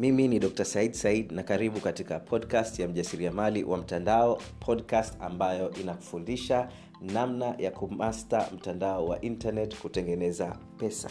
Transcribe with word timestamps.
mimi 0.00 0.28
ni 0.28 0.38
dr 0.38 0.64
said 0.64 0.92
said 0.92 1.32
na 1.32 1.42
karibu 1.42 1.80
katika 1.80 2.20
podcast 2.20 2.78
ya 2.78 2.88
mjasiriamali 2.88 3.64
wa 3.64 3.78
mtandao 3.78 4.38
podcast 4.60 5.14
ambayo 5.20 5.70
inakufundisha 5.70 6.68
namna 7.00 7.54
ya 7.58 7.70
kumasta 7.70 8.48
mtandao 8.54 9.06
wa 9.06 9.20
internet 9.20 9.76
kutengeneza 9.78 10.56
pesa. 10.78 11.10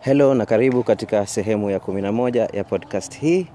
Helo 0.00 0.34
na 0.34 0.46
karibu 0.46 0.84
katika 0.84 1.26
sehemu 1.26 1.70
ya 1.70 1.78
11 1.78 2.56
ya 2.56 2.64
podcast 2.64 3.18
hii. 3.18 3.46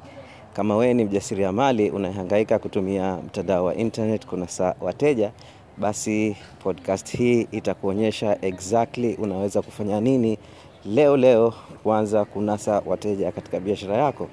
Kama 0.53 0.77
wewe 0.77 0.93
ni 0.93 1.05
mjasiriamali 1.05 1.89
unahangaika 1.89 2.59
kutumia 2.59 3.17
mtandao 3.17 3.65
wa 3.65 3.75
internet 3.75 4.25
kunasa 4.25 4.75
wateja 4.81 5.31
basi 5.77 6.37
podcast 6.59 7.17
hii 7.17 7.47
itakuonyesha 7.51 8.37
exactly 8.41 9.15
unaweza 9.15 9.61
kufanya 9.61 10.01
nini 10.01 10.37
leo 10.85 11.17
leo 11.17 11.53
kuanza 11.83 12.25
kunasa 12.25 12.81
wateja 12.85 13.31
katika 13.31 13.59
biashara 13.59 13.97
yako. 13.97 14.27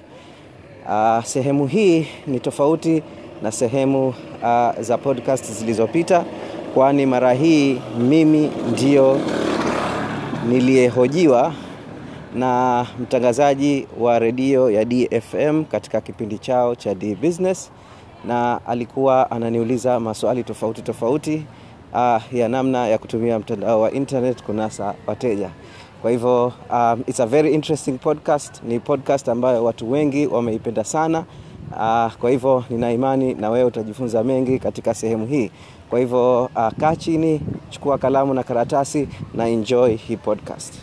Uh, 0.89 1.23
sehemu 1.23 1.67
hii 1.67 2.07
ni 2.27 2.39
tofauti 2.39 3.03
na 3.41 3.51
sehemu 3.51 4.07
uh, 4.07 4.81
za 4.81 4.97
podcast 4.97 5.51
zilizopita 5.51 6.25
kwani 6.73 7.05
mara 7.05 7.33
hii 7.33 7.81
mimi 7.99 8.51
ndio 8.71 9.19
niliyehojiwa 10.49 11.53
na 12.35 12.85
mtangazaji 12.99 13.87
wa 13.99 14.19
redio 14.19 14.71
ya 14.71 14.85
dfm 14.85 15.63
katika 15.65 16.01
kipindi 16.01 16.37
chao 16.37 16.75
cha 16.75 16.95
d 16.95 17.15
business 17.15 17.71
na 18.27 18.59
alikuwa 18.67 19.31
ananiuliza 19.31 19.99
maswali 19.99 20.43
tofauti 20.43 20.81
tofauti 20.81 21.45
uh, 21.93 22.21
ya 22.33 22.49
namna 22.49 22.87
ya 22.87 22.97
kutumia 22.97 23.39
mtandao 23.39 23.81
wa 23.81 23.91
internet 23.91 24.43
kunasa 24.43 24.93
wateja 25.07 25.49
kwa 26.03 26.11
hivyo 26.11 26.53
um, 26.71 27.03
it's 27.07 27.19
a 27.19 27.25
very 27.25 27.53
interesting 27.53 27.97
podcast. 27.97 28.63
Ni 28.63 28.79
podcast 28.79 29.29
ambayo 29.29 29.63
watu 29.63 29.91
wengi 29.91 30.27
wameipenda 30.27 30.83
sana. 30.83 31.19
Uh, 31.71 32.13
kwa 32.13 32.29
hivyo 32.29 32.63
nina 32.69 32.91
imani 32.91 33.33
na 33.33 33.49
wewe 33.49 33.65
utajifunza 33.65 34.23
mengi 34.23 34.59
katika 34.59 34.93
sehemu 34.93 35.25
hii. 35.25 35.51
Kwa 35.89 35.99
hivyo 35.99 36.43
uh, 36.43 36.67
kaa 36.79 36.95
chini 36.95 37.41
chukua 37.69 37.97
kalamu 37.97 38.33
na 38.33 38.43
karatasi 38.43 39.07
na 39.33 39.47
enjoy 39.47 39.95
hii 39.95 40.17
podcast 40.17 40.73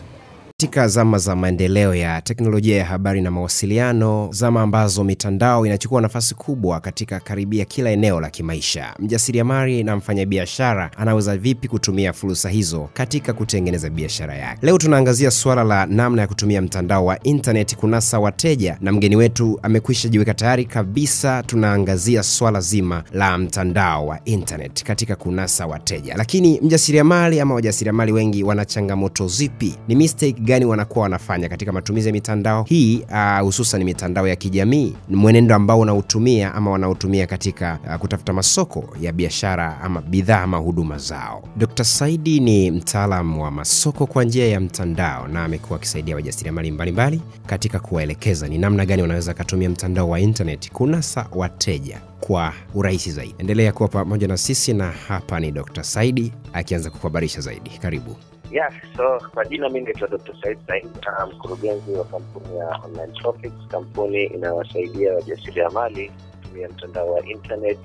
katika 0.61 0.87
zama 0.87 1.17
za 1.17 1.35
maendeleo 1.35 1.95
ya 1.95 2.21
teknolojia 2.21 2.77
ya 2.77 2.85
habari 2.85 3.21
na 3.21 3.31
mawasiliano 3.31 4.29
zama 4.31 4.61
ambazo 4.61 5.03
mitandao 5.03 5.65
inachukua 5.65 6.01
nafasi 6.01 6.35
kubwa 6.35 6.79
katika 6.79 7.19
karibia 7.19 7.65
kila 7.65 7.89
eneo 7.89 8.19
la 8.21 8.29
kimaisha. 8.29 8.93
Mjasiriamali 8.99 9.83
na 9.83 9.95
mfanyabiashara 9.95 10.91
anaweza 10.97 11.37
vipi 11.37 11.67
kutumia 11.67 12.13
fursa 12.13 12.49
hizo 12.49 12.89
katika 12.93 13.33
kutengeneza 13.33 13.89
biashara 13.89 14.35
yake? 14.35 14.59
Leo 14.65 14.77
tunaangazia 14.77 15.31
suala 15.31 15.63
la 15.63 15.85
namna 15.85 16.21
ya 16.21 16.27
kutumia 16.27 16.61
mtandao 16.61 17.05
wa 17.05 17.23
intaneti 17.23 17.75
kunasa 17.75 18.19
wateja 18.19 18.77
na 18.81 18.91
mgeni 18.91 19.15
wetu 19.15 19.59
amekwisha 19.63 20.09
jiweka 20.09 20.33
tayari 20.33 20.65
kabisa. 20.65 21.43
Tunaangazia 21.43 22.23
swala 22.23 22.61
zima 22.61 23.03
la 23.11 23.37
mtandao 23.37 24.07
wa 24.07 24.19
intaneti 24.25 24.85
katika 24.85 25.15
kunasa 25.15 25.67
wateja. 25.67 26.15
Lakini 26.17 26.59
mjasiriamali 26.61 27.39
ama 27.39 27.55
wajasiriamali 27.55 28.11
wengi 28.11 28.43
wana 28.43 28.65
changamoto 28.65 29.27
zipi? 29.27 29.75
Ni 29.87 29.95
mistake 29.95 30.41
gani 30.51 30.65
wanakuwa 30.65 31.03
wanafanya 31.03 31.49
katika 31.49 31.71
matumizi 31.71 32.07
ya 32.07 32.13
mitandao 32.13 32.63
hii 32.63 33.05
hususan 33.41 33.81
uh, 33.81 33.85
mitandao 33.85 34.27
ya 34.27 34.35
kijamii? 34.35 34.93
Mwenendo 35.09 35.55
ambao 35.55 35.79
unautumia 35.79 36.53
ama 36.55 36.71
wanaotumia 36.71 37.27
katika 37.27 37.79
uh, 37.87 37.95
kutafuta 37.95 38.33
masoko 38.33 38.89
ya 39.01 39.11
biashara 39.13 39.81
ama 39.81 40.01
bidhaa 40.01 40.41
ama 40.41 40.57
huduma 40.57 40.97
zao. 40.97 41.43
Dr 41.57 41.83
saidi 41.85 42.39
ni 42.39 42.71
mtaalam 42.71 43.39
wa 43.39 43.51
masoko 43.51 44.05
kwa 44.05 44.23
njia 44.23 44.47
ya 44.47 44.59
mtandao 44.59 45.27
na 45.27 45.43
amekuwa 45.43 45.79
akisaidia 45.79 46.15
wajasiriamali 46.15 46.71
mbalimbali 46.71 47.21
katika 47.45 47.79
kuwaelekeza 47.79 48.47
ni 48.47 48.57
namna 48.57 48.85
gani 48.85 49.01
wanaweza 49.01 49.31
akatumia 49.31 49.69
mtandao 49.69 50.09
wa 50.09 50.19
intaneti 50.19 50.71
kunasa 50.71 51.27
wateja 51.31 52.01
kwa 52.19 52.53
urahisi 52.73 53.11
zaidi. 53.11 53.35
Endelea 53.37 53.71
kuwa 53.71 53.89
pamoja 53.89 54.27
na 54.27 54.37
sisi 54.37 54.73
na 54.73 54.91
hapa 55.07 55.39
ni 55.39 55.51
dr 55.51 55.83
saidi 55.83 56.33
akianza 56.53 56.89
kukuhabarisha 56.89 57.41
zaidi. 57.41 57.69
Karibu 57.81 58.15
Yes, 58.51 58.73
so 58.97 59.19
kwa 59.33 59.45
jina 59.45 59.69
mi 59.69 59.81
naitwa 59.81 60.07
Dr. 60.07 60.33
Said 60.41 60.57
Said, 60.67 60.87
mkurugenzi 61.33 61.91
wa 61.91 62.05
kampuni 62.05 62.57
ya 62.57 62.67
Online 62.85 63.13
Tropics, 63.13 63.67
kampuni 63.67 64.23
inayowasaidia 64.23 65.13
wajasiriamali 65.13 66.11
kutumia 66.41 66.69
mtandao 66.69 67.11
wa 67.11 67.25
internet 67.25 67.79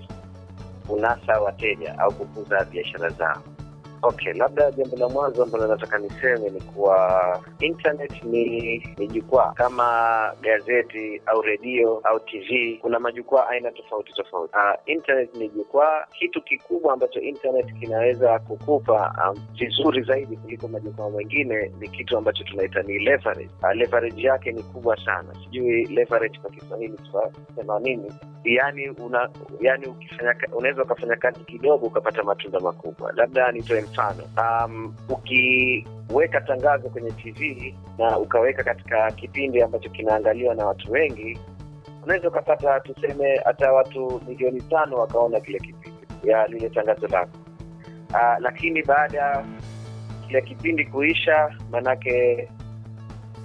kunasa 0.87 1.41
wateja 1.41 1.99
au 1.99 2.13
kukuza 2.13 2.65
biashara 2.65 3.11
zao. 3.11 3.43
Okay, 4.07 4.33
labda 4.33 4.71
jambo 4.71 4.97
la 4.97 5.09
mwanzo 5.09 5.43
ambalo 5.43 5.67
nataka 5.67 5.99
niseme 5.99 6.51
ni 6.51 6.61
kuwa 6.61 7.41
internet 7.61 8.25
ni 8.25 8.77
ni 8.99 9.09
jukwaa 9.09 9.53
kama 9.53 10.33
gazeti 10.41 11.23
au 11.27 11.43
redio 11.43 12.01
au 12.05 12.21
TV. 12.21 12.79
Kuna 12.83 12.99
majukwaa 13.01 13.49
aina 13.49 13.71
tofauti 13.71 14.13
tofauti. 14.13 14.55
Uh, 14.57 14.75
internet 14.93 15.35
ni 15.35 15.49
jukwaa. 15.49 16.07
Kitu 16.19 16.43
kikubwa 16.43 16.93
ambacho 16.93 17.21
internet 17.21 17.79
kinaweza 17.81 18.39
kukupa 18.39 19.15
um, 19.31 19.43
vizuri 19.59 20.03
zaidi 20.03 20.37
kuliko 20.37 20.69
majukwaa 20.69 21.11
mengine 21.11 21.73
ni 21.81 21.89
kitu 21.89 22.19
ambacho 22.19 22.45
tunaita 22.45 22.83
ni 22.83 22.99
leverage. 22.99 23.51
Uh, 23.63 23.73
leverage 23.75 24.23
yake 24.23 24.53
ni 24.53 24.63
kubwa 24.63 24.97
sana. 25.05 25.35
Sijui 25.45 25.85
leverage 25.85 26.39
kwa 26.39 26.51
Kiswahili 26.51 26.97
tutasema 26.97 27.81
nini? 27.81 28.13
Yani 28.45 28.89
una 28.91 29.29
yani 29.61 29.87
ukifanya 29.87 30.35
unaweza 30.53 30.83
ukafanya 30.83 31.17
kazi 31.17 31.41
kidogo 31.45 31.87
ukapata 31.87 32.23
matunda 32.23 32.61
makubwa. 32.61 33.13
Labda 33.13 33.53
nitoe 33.53 33.83
mfano 33.97 34.25
um, 34.67 34.95
ukiweka 35.09 36.41
tangazo 36.41 36.89
kwenye 36.89 37.11
tv 37.11 37.75
na 37.99 38.19
ukaweka 38.19 38.65
katika 38.65 39.11
kipindi 39.11 39.63
ambacho 39.63 39.91
kinaangaliwa 39.91 40.55
na 40.55 40.67
watu 40.67 40.93
wengi 40.93 41.39
unaweza 42.05 42.29
ukapata 42.29 42.81
tuseme 42.81 43.41
hata 43.45 43.73
watu 43.73 44.21
milioni 44.29 44.63
tano 44.63 44.97
wakaona 44.97 45.41
kile 45.41 45.59
kipindi 45.59 45.99
ya 46.25 46.47
lile 46.47 46.69
tangazo 46.71 47.07
lako. 47.07 47.39
Uh, 48.11 48.41
lakini 48.41 48.83
baada 48.83 49.19
ya 49.19 49.45
kile 50.27 50.43
kipindi 50.43 50.85
kuisha 50.87 51.57
manake 51.71 52.49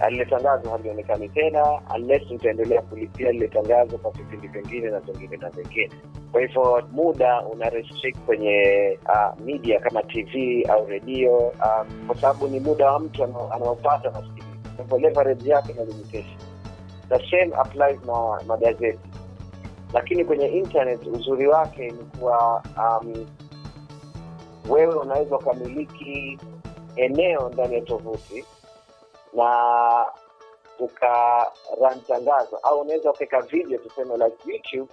lile 0.10 0.26
tangazo 0.26 0.70
halionekani 0.70 1.30
tena 1.30 1.82
unless 1.96 2.32
utaendelea 2.32 2.82
kulipia 2.82 3.32
lile 3.32 3.48
tangazo 3.48 3.98
kwa 3.98 4.12
vipindi 4.12 4.48
vingine 4.48 4.90
na 4.90 5.00
vingine 5.00 5.38
na 5.38 5.50
vingine 5.50 5.92
kwa 6.32 6.42
hivyo 6.42 6.84
muda 6.92 7.42
una 7.42 7.72
kwenye 8.26 9.00
uh, 9.06 9.42
media 9.46 9.80
kama 9.80 10.04
tv 10.04 10.64
au 10.70 10.86
redio 10.86 11.38
um, 11.38 12.08
kwa 12.08 12.16
sababu 12.16 12.48
ni 12.48 12.60
muda 12.60 12.92
wa 12.92 13.00
mtu 13.00 13.24
anaopata 13.24 14.10
nasikiliza 14.10 14.84
kwa 14.90 15.00
leverage 15.00 15.50
yake 15.50 15.74
na 15.74 15.84
limitation. 15.84 16.38
The 17.10 17.20
same 17.30 17.56
applies 17.56 18.00
na 18.06 18.42
magazeti. 18.48 19.10
Lakini 19.94 20.26
kwenye 20.26 20.48
internet 20.48 21.08
uzuri 21.08 21.48
wake 21.48 21.88
ni 21.92 22.04
kuwa 22.20 22.64
um, 22.78 23.26
wewe 24.70 24.96
unaweza 24.96 25.38
ukamiliki 25.38 26.40
eneo 26.96 27.50
ndani 27.54 27.76
ya 27.76 27.82
tovuti 27.82 28.46
na 29.34 30.06
ukaran 30.80 32.02
tangazo 32.08 32.58
au 32.64 32.80
unaweza 32.82 33.10
ukaweka 33.12 33.42
video 33.42 33.78
tuseme 33.80 34.18
like 34.18 34.38
youtube. 34.52 34.92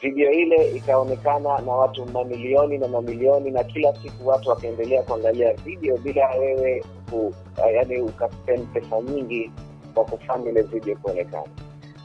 Video 0.00 0.30
ile 0.30 0.70
ikaonekana 0.70 1.58
na 1.58 1.72
watu 1.72 2.06
mamilioni 2.06 2.78
na 2.78 2.88
mamilioni 2.88 3.50
na 3.50 3.64
kila 3.64 3.94
siku 4.02 4.28
watu 4.28 4.48
wakaendelea 4.48 5.02
kuangalia 5.02 5.52
video 5.52 5.96
bila 5.96 6.28
wewe 6.30 6.84
ku, 7.10 7.34
yani 7.74 8.00
ukaspend 8.00 8.68
pesa 8.72 9.00
nyingi 9.00 9.50
kwa 9.94 10.04
kufanya 10.04 10.50
ile 10.50 10.62
video 10.62 10.96
kuonekana. 10.96 11.46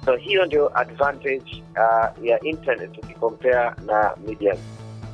So 0.06 0.16
hiyo 0.16 0.46
ndio 0.46 0.78
advantage 0.80 1.64
uh, 1.76 2.26
ya 2.26 2.40
internet 2.40 2.98
ukikompea 2.98 3.76
na 3.86 4.16
media 4.28 4.56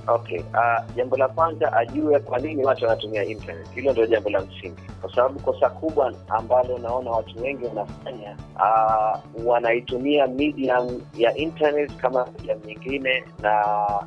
okay 0.07 0.39
uh, 0.39 0.95
jambo 0.95 1.17
la 1.17 1.27
kwanza 1.27 1.73
ajue 1.73 2.19
kwa 2.19 2.39
nini 2.39 2.65
watu 2.65 2.85
wanatumia 2.85 3.23
internet. 3.25 3.69
Hilo 3.75 3.91
ndio 3.91 4.05
jambo 4.05 4.29
la 4.29 4.41
msingi. 4.41 4.81
Kwa 5.01 5.15
sababu 5.15 5.39
kosa 5.39 5.69
kubwa 5.69 6.13
ambalo 6.29 6.77
naona 6.77 7.11
watu 7.11 7.41
wengi 7.43 7.65
wanafanya 7.65 8.37
uh, 8.55 9.45
wanaitumia 9.47 10.27
medium 10.27 11.01
ya 11.17 11.35
internet 11.35 11.95
kama 11.97 12.25
medium 12.25 12.59
nyingine 12.65 13.23
na 13.41 13.65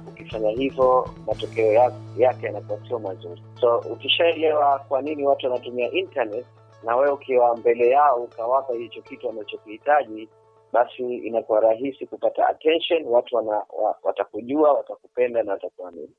ukifanya 0.08 0.50
hivyo 0.50 1.08
matokeo 1.26 1.72
yake 2.16 2.46
yanakuwa 2.46 2.78
sio 2.88 2.98
mazuri. 2.98 3.42
So 3.60 3.78
ukishaelewa 3.78 4.78
kwa 4.88 5.02
nini 5.02 5.26
watu 5.26 5.46
wanatumia 5.46 5.90
internet 5.90 6.46
na 6.84 6.96
wewe 6.96 7.10
ukiwa 7.12 7.56
mbele 7.56 7.88
yao 7.90 8.16
ukawapa 8.16 8.74
hicho 8.74 9.02
kitu 9.02 9.26
wanachokihitaji 9.26 10.28
basi 10.72 11.16
inakuwa 11.16 11.60
rahisi 11.60 12.06
kupata 12.06 12.48
attention 12.48 13.04
watu 13.06 13.36
wana, 13.36 13.50
wa, 13.50 13.98
watakujua 14.02 14.72
watakupenda 14.72 15.42
na 15.42 15.52
watakuamini 15.52 16.14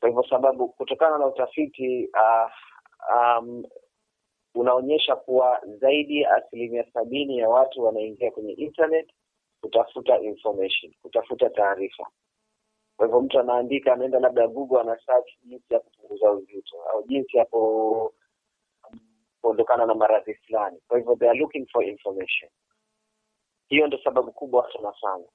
kwa 0.00 0.08
hivyo 0.08 0.24
sababu 0.30 0.68
kutokana 0.68 1.18
na 1.18 1.26
utafiti 1.26 2.08
uh, 2.14 2.50
um, 3.16 3.64
unaonyesha 4.54 5.16
kuwa 5.16 5.60
zaidi 5.80 6.20
ya 6.20 6.34
asilimia 6.34 6.84
sabini 6.92 7.38
ya 7.38 7.48
watu 7.48 7.84
wanaingia 7.84 8.30
kwenye 8.30 8.52
internet 8.52 9.10
kutafuta 9.60 10.20
information 10.20 10.94
kutafuta 11.02 11.50
taarifa 11.50 12.06
kwa 12.96 13.06
hivyo 13.06 13.20
mtu 13.20 13.40
anaandika 13.40 13.92
anaenda 13.92 14.20
labda 14.20 14.48
google 14.48 14.80
ana 14.80 14.98
search 15.06 15.28
jinsi 15.44 15.74
ya 15.74 15.80
kupunguza 15.80 16.30
uzito 16.32 16.82
au 16.82 17.02
jinsi 17.06 17.36
ya 17.36 17.46
kuondokana 19.40 19.86
na 19.86 19.94
maradhi 19.94 20.34
fulani. 20.34 20.80
Kwa 20.88 20.98
hivyo 20.98 21.16
they 21.16 21.30
are 21.30 21.38
looking 21.38 21.66
for 21.66 21.84
information. 21.84 22.50
Hiyo 23.68 23.86
ndio 23.86 23.98
sababu 24.04 24.32
kubwa 24.32 24.62
watu 24.62 24.76
wanafanya. 24.76 25.28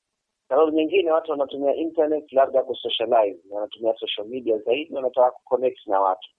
Sababu 0.50 0.72
nyingine 0.72 1.12
watu 1.12 1.32
wanatumia 1.32 1.76
internet 1.76 2.32
labda 2.34 2.64
kusocialize, 2.64 3.40
wanatumia 3.50 3.94
social 3.96 4.28
media 4.28 4.58
zaidi, 4.58 4.96
wanataka 4.96 5.32
kuconnect 5.32 5.88
na 5.88 6.00
watu 6.00 6.30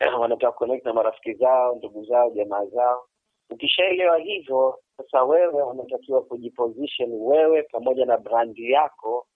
wanataka 0.20 0.52
kuconnect 0.52 0.84
na 0.86 0.92
marafiki 0.92 1.34
zao, 1.34 1.74
ndugu 1.74 2.04
zao, 2.04 2.30
jamaa 2.30 2.64
zao. 2.64 3.06
Ukishaelewa 3.50 4.18
hivyo, 4.18 4.80
sasa 4.96 5.24
wewe 5.24 5.62
unatakiwa 5.62 6.22
kujiposition 6.24 7.10
wewe 7.12 7.62
pamoja 7.62 8.06
na 8.06 8.16
brandi 8.18 8.70
yako 8.70 9.26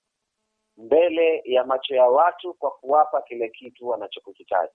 mbele 0.76 1.42
ya 1.44 1.64
macho 1.64 1.94
ya 1.94 2.04
watu 2.06 2.54
kwa 2.54 2.70
kuwapa 2.70 3.22
kile 3.22 3.48
kitu 3.48 3.88
wanachokihitaji. 3.88 4.72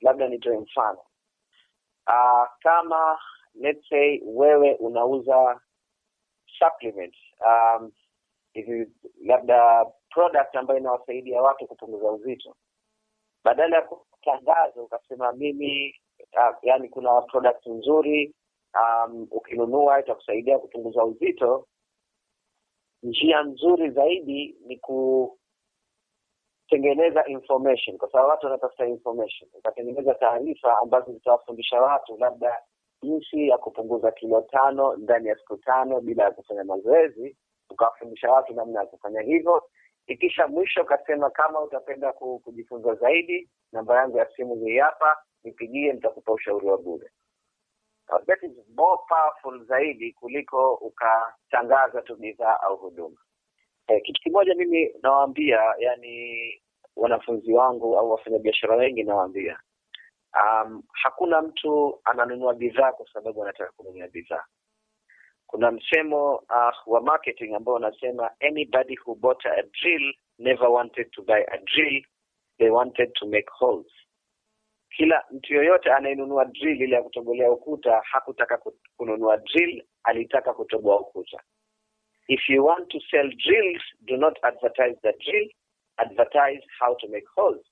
Labda 0.00 0.28
nitoe 0.28 0.58
mfano 0.58 0.98
uh, 2.08 2.46
kama 2.62 3.18
let's 3.54 3.88
say 3.88 4.20
wewe 4.24 4.74
unauza 4.74 5.60
supplement 6.58 7.14
um, 7.46 7.92
hivi 8.52 8.86
labda 9.24 9.86
product 10.10 10.56
ambayo 10.56 10.80
inawasaidia 10.80 11.42
watu 11.42 11.66
kupunguza 11.66 12.10
uzito, 12.10 12.56
badala 13.44 13.76
ya 13.76 13.82
kutangaza 13.82 14.82
ukasema 14.82 15.32
mimi 15.32 15.94
uh, 16.36 16.56
yani 16.62 16.88
kuna 16.88 17.20
product 17.20 17.66
nzuri 17.66 18.34
um, 18.74 19.28
ukinunua 19.30 20.00
itakusaidia 20.00 20.58
kupunguza 20.58 21.04
uzito, 21.04 21.66
njia 23.02 23.42
nzuri 23.42 23.90
zaidi 23.90 24.56
ni 24.66 24.76
kutengeneza 26.66 27.26
information, 27.26 27.98
kwa 27.98 28.10
sababu 28.10 28.30
watu 28.30 28.46
wanatafuta 28.46 28.86
information. 28.86 29.50
Ukatengeneza 29.54 30.14
taarifa 30.14 30.78
ambazo 30.78 31.12
zitawafundisha 31.12 31.80
watu 31.80 32.16
labda 32.16 32.62
jinsi 33.02 33.48
ya 33.48 33.58
kupunguza 33.58 34.12
kilo 34.12 34.40
tano 34.40 34.96
ndani 34.96 35.28
ya 35.28 35.36
siku 35.36 35.56
tano 35.56 36.00
bila 36.00 36.24
ya 36.24 36.30
kufanya 36.30 36.64
mazoezi, 36.64 37.36
ukawafundisha 37.70 38.30
watu 38.32 38.54
namna 38.54 38.80
ya 38.80 38.86
kufanya 38.86 39.20
hivyo. 39.20 39.62
Ikisha 40.06 40.46
mwisho 40.48 40.82
ukasema 40.82 41.30
kama 41.30 41.60
utapenda 41.60 42.12
kujifunza 42.12 42.94
zaidi, 42.94 43.48
namba 43.72 43.96
yangu 43.96 44.18
ya 44.18 44.28
simu 44.36 44.54
hii 44.66 44.78
hapa, 44.78 45.16
nipigie, 45.44 45.92
nitakupa 45.92 46.32
ushauri 46.32 46.66
wa 46.66 46.78
bure. 46.78 47.10
Uh, 48.10 48.24
that 48.26 48.42
is 48.42 48.52
more 48.76 49.00
powerful 49.08 49.66
zaidi 49.66 50.12
kuliko 50.12 50.74
ukatangaza 50.74 52.02
tu 52.02 52.16
bidhaa 52.16 52.60
au 52.60 52.76
huduma. 52.76 53.16
Eh, 53.88 54.02
kitu 54.04 54.22
kimoja 54.22 54.54
mimi 54.54 54.90
nawaambia, 55.02 55.60
yani 55.78 56.52
wanafunzi 56.96 57.52
wangu 57.52 57.98
au 57.98 58.10
wafanyabiashara 58.10 58.76
wengi 58.76 59.02
nawaambia, 59.02 59.58
um, 60.34 60.82
hakuna 60.92 61.42
mtu 61.42 62.00
ananunua 62.04 62.54
bidhaa 62.54 62.92
kwa 62.92 63.06
sababu 63.12 63.42
anataka 63.42 63.72
kununua 63.72 64.08
bidhaa. 64.08 64.44
Kuna 65.46 65.70
msemo 65.70 66.34
uh, 66.36 66.72
wa 66.86 67.00
marketing 67.00 67.54
ambao 67.54 67.74
unasema 67.74 68.30
anybody 68.40 68.96
who 69.06 69.14
bought 69.14 69.46
a 69.46 69.62
drill 69.62 70.14
never 70.38 70.68
wanted 70.68 71.10
to 71.10 71.22
buy 71.22 71.42
a 71.52 71.58
drill, 71.58 72.02
they 72.58 72.70
wanted 72.70 73.12
to 73.14 73.26
make 73.26 73.48
holes. 73.50 73.86
Kila 74.96 75.24
mtu 75.30 75.54
yoyote 75.54 75.92
anayenunua 75.92 76.44
drill 76.44 76.82
ile 76.82 76.96
ya 76.96 77.02
kutogolea 77.02 77.50
ukuta 77.52 78.00
hakutaka 78.04 78.60
kununua 78.96 79.36
drill, 79.36 79.82
alitaka 80.02 80.54
kutoboa 80.54 81.00
ukuta. 81.00 81.42
If 82.28 82.48
you 82.48 82.64
want 82.66 82.88
to 82.88 82.98
sell 83.10 83.28
drills, 83.36 83.82
do 84.00 84.16
not 84.16 84.38
advertise 84.42 84.98
the 85.02 85.12
drill, 85.12 85.48
advertise 85.96 86.62
how 86.80 86.94
to 86.96 87.08
make 87.08 87.26
holes. 87.36 87.66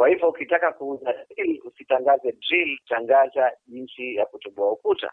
Kwa 0.00 0.08
hivyo 0.08 0.28
ukitaka 0.28 0.72
kuuza 0.72 1.12
drill, 1.28 1.60
usitangaze 1.64 2.32
drill, 2.32 2.78
tangaza 2.88 3.52
jinsi 3.66 4.14
ya 4.14 4.26
kutoboa 4.26 4.72
ukuta. 4.72 5.12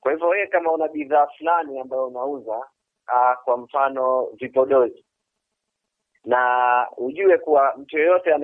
Kwa 0.00 0.12
hivyo 0.12 0.28
wewe 0.28 0.46
kama 0.46 0.72
una 0.72 0.88
bidhaa 0.88 1.26
fulani 1.26 1.78
ambayo 1.78 2.06
unauza 2.06 2.66
aa, 3.08 3.36
kwa 3.36 3.56
mfano 3.56 4.26
vipodozi 4.26 5.04
na 6.24 6.86
ujue 6.96 7.38
kuwa 7.38 7.74
mtu 7.76 7.98
yeyote 7.98 8.34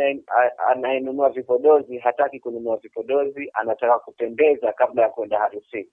anayenunua 0.67 1.31
vipodozi 1.31 1.99
hataki 1.99 2.41
kununua 2.41 2.77
vipodozi, 2.77 3.51
anataka 3.53 3.99
kupendeza 3.99 4.73
kabla 4.73 5.03
ya 5.03 5.09
kwenda 5.09 5.39
harusini. 5.39 5.91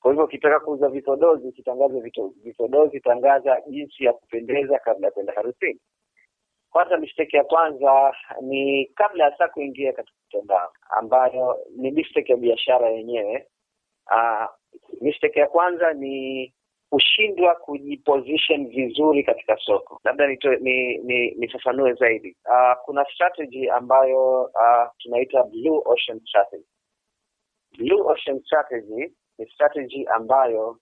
Kwa 0.00 0.10
hivyo 0.10 0.24
ukitaka 0.24 0.60
kuuza 0.60 0.88
vipodozi, 0.88 1.48
usitangaze 1.48 2.00
vipodozi, 2.42 3.00
tangaza 3.00 3.60
jinsi 3.68 4.04
ya 4.04 4.12
kupendeza 4.12 4.78
kabla 4.78 5.06
ya 5.06 5.10
kwenda 5.12 5.32
harusini. 5.32 5.80
Kwanza, 6.70 6.96
mistake 6.96 7.36
ya 7.36 7.44
kwanza 7.44 8.14
ni 8.40 8.84
kabla 8.86 9.24
ya 9.24 9.36
saa 9.38 9.48
kuingia 9.48 9.92
katika 9.92 10.16
mtandao, 10.28 10.72
ambayo 10.90 11.58
ni 11.76 11.90
mistake 11.90 12.32
ya 12.32 12.38
biashara 12.38 12.88
yenyewe. 12.90 13.46
Uh, 14.10 14.46
mistake 15.00 15.40
ya 15.40 15.46
kwanza 15.46 15.92
ni 15.92 16.54
kushindwa 16.90 17.54
kujiposition 17.54 18.68
vizuri 18.68 19.24
katika 19.24 19.56
soko. 19.56 20.00
Labda 20.04 20.26
ni 20.26 20.98
ni 20.98 21.30
nifafanue 21.30 21.92
zaidi. 21.94 22.36
Uh, 22.46 22.84
kuna 22.84 23.04
strategy 23.14 23.70
ambayo 23.70 24.42
uh, 24.42 24.88
tunaita 24.98 25.42
blue 25.42 25.82
ocean 25.84 26.20
strategy. 26.20 26.66
Blue 27.78 28.00
ocean 28.00 28.40
strategy 28.40 29.12
ni 29.38 29.46
strategy 29.50 30.06
ambayo 30.06 30.78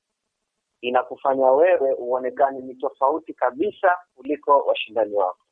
inakufanya 0.81 1.51
wewe 1.53 1.93
uonekane 1.95 2.61
ni 2.61 2.75
tofauti 2.75 3.35
kabisa 3.35 3.97
kuliko 4.15 4.59
washindani 4.61 5.15
wako, 5.15 5.46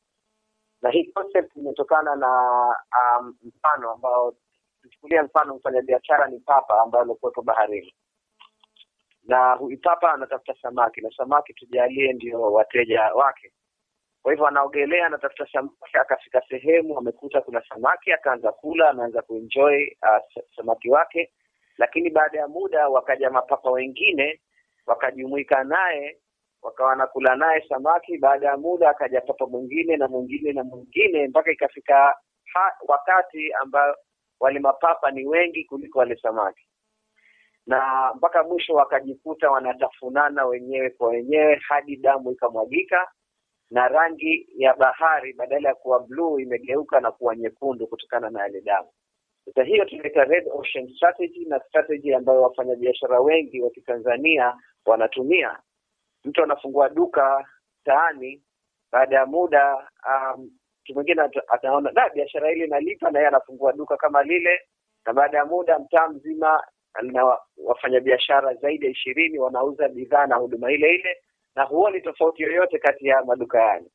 na 0.85 0.91
hii 0.91 1.05
concept 1.05 1.57
imetokana 1.57 2.17
na 2.17 2.31
um, 3.21 3.37
mfano 3.43 3.91
ambao 3.91 4.35
tuchukulia 4.83 5.23
mfano, 5.23 5.55
mfanyabiashara 5.57 6.27
ni 6.29 6.41
papa 6.41 6.83
ambaye 6.83 7.05
alikuwepo 7.05 7.43
baharini 7.43 7.95
na 9.27 9.53
huyu 9.55 9.79
papa 9.81 10.13
anatafuta 10.13 10.55
samaki 10.63 11.01
na 11.01 11.11
samaki 11.17 11.55
tujalie 11.55 12.13
ndio 12.13 12.41
wateja 12.53 13.03
wake. 13.15 13.53
Kwa 14.23 14.33
hivyo 14.33 14.47
anaogelea, 14.47 15.07
anatafuta 15.07 15.47
samaki, 15.53 15.99
akafika 16.01 16.43
sehemu 16.49 16.99
amekuta 16.99 17.41
kuna 17.41 17.63
samaki, 17.69 18.13
akaanza 18.13 18.53
kula, 18.53 18.91
anaanza 18.91 19.23
kuenjoy 19.23 19.85
uh, 20.03 20.43
samaki 20.57 20.91
wake. 20.91 21.33
Lakini 21.79 22.11
baada 22.11 22.39
ya 22.41 22.49
muda 22.49 22.89
wakaja 22.89 23.31
mapapa 23.31 23.71
wengine 23.71 24.41
wakajumuika 24.87 25.65
naye, 25.65 26.19
wakawa 26.65 26.89
wanakula 26.89 27.37
naye 27.37 27.65
samaki. 27.69 28.19
Baada 28.19 28.47
ya 28.47 28.57
muda 28.57 28.91
akaja 28.91 29.21
papa 29.21 29.47
mwingine 29.47 29.97
na 29.97 30.09
mwingine 30.09 30.53
na 30.53 30.65
mwingine, 30.65 31.29
mpaka 31.29 31.53
ikafika 31.53 32.15
wakati 32.89 33.53
ambao 33.53 33.95
wale 34.41 34.61
mapapa 34.61 35.11
ni 35.11 35.27
wengi 35.27 35.65
kuliko 35.65 35.99
wale 35.99 36.17
samaki 36.17 36.67
na 37.67 38.11
mpaka 38.17 38.43
mwisho 38.43 38.75
wakajikuta 38.75 39.51
wanatafunana 39.51 40.47
wenyewe 40.47 40.91
kwa 40.91 41.09
wenyewe 41.09 41.61
hadi 41.69 41.97
damu 41.97 42.33
ikamwagika 42.33 43.09
na 43.71 43.89
rangi 43.89 44.47
ya 44.57 44.75
bahari 44.75 45.33
badala 45.33 45.69
ya 45.69 45.75
kuwa 45.75 46.01
bluu 46.01 46.39
imegeuka 46.41 47.01
na 47.01 47.13
kuwa 47.13 47.37
nyekundu 47.37 47.87
kutokana 47.87 48.31
na 48.31 48.41
yale 48.43 48.61
damu. 48.61 48.89
Sasa 49.45 49.63
hiyo 49.65 49.85
tunaita 49.85 50.25
red 50.25 50.45
ocean 50.53 50.89
strategy, 50.97 51.45
na 51.45 51.61
strategy 51.61 52.15
ambayo 52.15 52.43
wafanyabiashara 52.43 53.21
wengi 53.21 53.61
wa 53.63 53.71
Kitanzania 53.71 54.55
wanatumia. 54.87 55.59
Mtu 56.25 56.43
anafungua 56.43 56.89
duka 56.89 57.49
mtaani, 57.83 58.43
baada 58.93 59.17
ya 59.17 59.27
muda 59.27 59.89
um, 60.09 60.51
mwingine 60.95 61.23
ataona 61.49 61.93
da, 61.93 62.09
biashara 62.09 62.53
ile 62.53 62.65
inalipa, 62.65 63.11
na 63.11 63.19
yeye 63.19 63.29
anafungua 63.29 63.73
duka 63.73 63.97
kama 63.97 64.23
lile, 64.23 64.61
na 65.07 65.13
baada 65.13 65.39
ya 65.39 65.45
muda 65.45 65.79
mtaa 65.79 66.09
mzima 66.09 66.63
na 67.03 67.39
wafanyabiashara 67.65 68.55
zaidi 68.55 68.85
ya 68.87 68.91
ishirini 68.93 69.39
wanauza 69.39 69.89
bidhaa 69.89 70.27
na 70.27 70.37
huduma 70.37 70.73
ile 70.73 70.95
ile, 70.95 71.17
na 71.55 71.63
huoni 71.65 72.01
tofauti 72.01 72.43
yoyote 72.43 72.79
kati 72.79 73.07
ya 73.07 73.25
maduka 73.25 73.61
yale. 73.63 73.87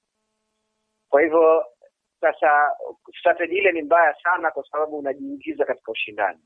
Kwa 1.09 1.21
hivyo 1.21 1.65
sasa, 2.21 2.71
strategy 3.19 3.57
ile 3.57 3.71
ni 3.71 3.81
mbaya 3.81 4.15
sana, 4.23 4.51
kwa 4.51 4.63
sababu 4.71 4.97
unajiingiza 4.97 5.65
katika 5.65 5.91
ushindani. 5.91 6.39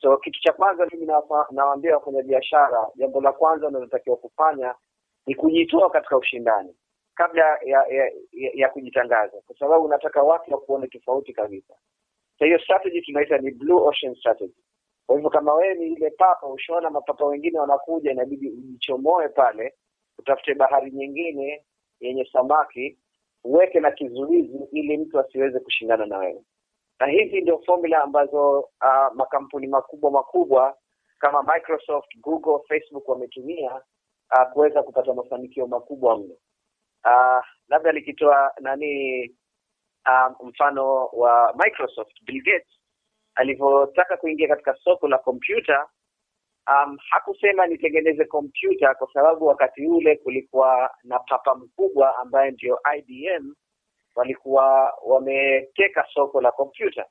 So 0.00 0.16
kitu 0.16 0.40
cha 0.40 0.52
kwanza 0.52 0.86
mimi 0.92 1.06
nawaambia 1.50 1.94
wafanyabiashara, 1.96 2.86
jambo 2.94 3.20
la 3.20 3.32
kwanza 3.32 3.66
unalotakiwa 3.68 4.16
kufanya 4.16 4.74
ni 5.26 5.34
kujitoa 5.34 5.90
katika 5.90 6.16
ushindani 6.16 6.74
kabla 7.14 7.42
ya 7.64 7.84
ya, 7.88 8.04
ya, 8.32 8.50
ya 8.54 8.68
kujitangaza, 8.68 9.40
kwa 9.46 9.56
sababu 9.58 9.84
unataka 9.84 10.22
watu 10.22 10.52
wakuone 10.54 10.86
tofauti 10.88 11.32
kabisa. 11.32 11.74
So 12.38 12.44
hiyo 12.44 12.58
strategy 12.58 13.00
tunaita 13.02 13.38
ni 13.38 13.50
blue 13.50 13.82
ocean 13.88 14.14
strategy. 14.14 14.64
Kwa 15.06 15.16
hivyo 15.16 15.30
kama 15.30 15.54
wewe 15.54 15.74
ni 15.74 15.86
ile 15.86 16.10
papa, 16.10 16.46
ushaona 16.46 16.90
mapapa 16.90 17.24
wengine 17.24 17.58
wanakuja, 17.58 18.10
inabidi 18.12 18.48
ujichomoe 18.50 19.28
pale, 19.28 19.74
utafute 20.18 20.54
bahari 20.54 20.90
nyingine 20.90 21.64
yenye 22.00 22.24
samaki, 22.32 22.98
uweke 23.44 23.80
na 23.80 23.90
kizuizi, 23.90 24.58
ili 24.72 24.96
mtu 24.96 25.20
asiweze 25.20 25.60
kushindana 25.60 26.06
na 26.06 26.18
wewe. 26.18 26.42
Na 27.00 27.06
hizi 27.06 27.40
ndio 27.40 27.58
formula 27.58 28.02
ambazo 28.02 28.60
uh, 28.60 29.14
makampuni 29.14 29.66
makubwa 29.66 30.10
makubwa 30.10 30.76
kama 31.18 31.42
Microsoft, 31.54 32.18
Google, 32.20 32.58
Facebook 32.68 33.08
wametumia 33.08 33.82
uh, 34.32 34.52
kuweza 34.52 34.82
kupata 34.82 35.14
mafanikio 35.14 35.66
makubwa 35.66 36.18
mno. 36.18 36.34
Uh, 37.04 37.44
labda 37.68 37.92
nikitoa 37.92 38.52
nani 38.60 39.22
uh, 40.08 40.46
mfano 40.48 41.06
wa 41.06 41.54
Microsoft, 41.64 42.22
Bill 42.24 42.42
Gates 42.42 42.78
alivyotaka 43.34 44.16
kuingia 44.16 44.48
katika 44.48 44.74
soko 44.74 45.08
la 45.08 45.18
kompyuta 45.18 45.86
um, 46.70 46.98
hakusema 47.10 47.66
nitengeneze 47.66 48.24
kompyuta 48.24 48.94
kwa 48.94 49.08
sababu 49.12 49.46
wakati 49.46 49.86
ule 49.86 50.16
kulikuwa 50.16 50.90
na 51.04 51.18
papa 51.18 51.54
mkubwa 51.54 52.18
ambaye 52.18 52.50
ndio 52.50 52.78
IBM 52.96 53.54
walikuwa 54.14 54.94
wameteka 55.06 56.06
soko 56.14 56.40
la 56.40 56.52
kompyuta. 56.52 57.06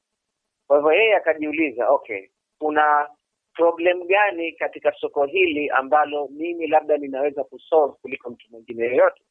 Kwa 0.67 0.77
hivyo 0.77 0.93
yeye 0.93 1.15
akajiuliza, 1.15 1.89
okay, 1.89 2.27
kuna 2.60 3.10
problem 3.53 4.07
gani 4.07 4.51
katika 4.51 4.91
soko 4.91 5.25
hili 5.25 5.69
ambalo 5.69 6.27
mimi 6.31 6.67
labda 6.67 6.98
ninaweza 6.98 7.43
kusolve 7.43 7.93
kuliko 8.01 8.29
mtu 8.29 8.48
mwingine 8.51 8.86
yoyote? 8.86 9.22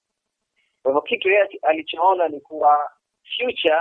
Kwa 0.83 0.91
hivyo 0.91 1.03
kitu 1.03 1.29
yeye 1.29 1.49
alichoona 1.63 2.29
ni 2.29 2.41
kuwa 2.41 2.91
future 3.37 3.81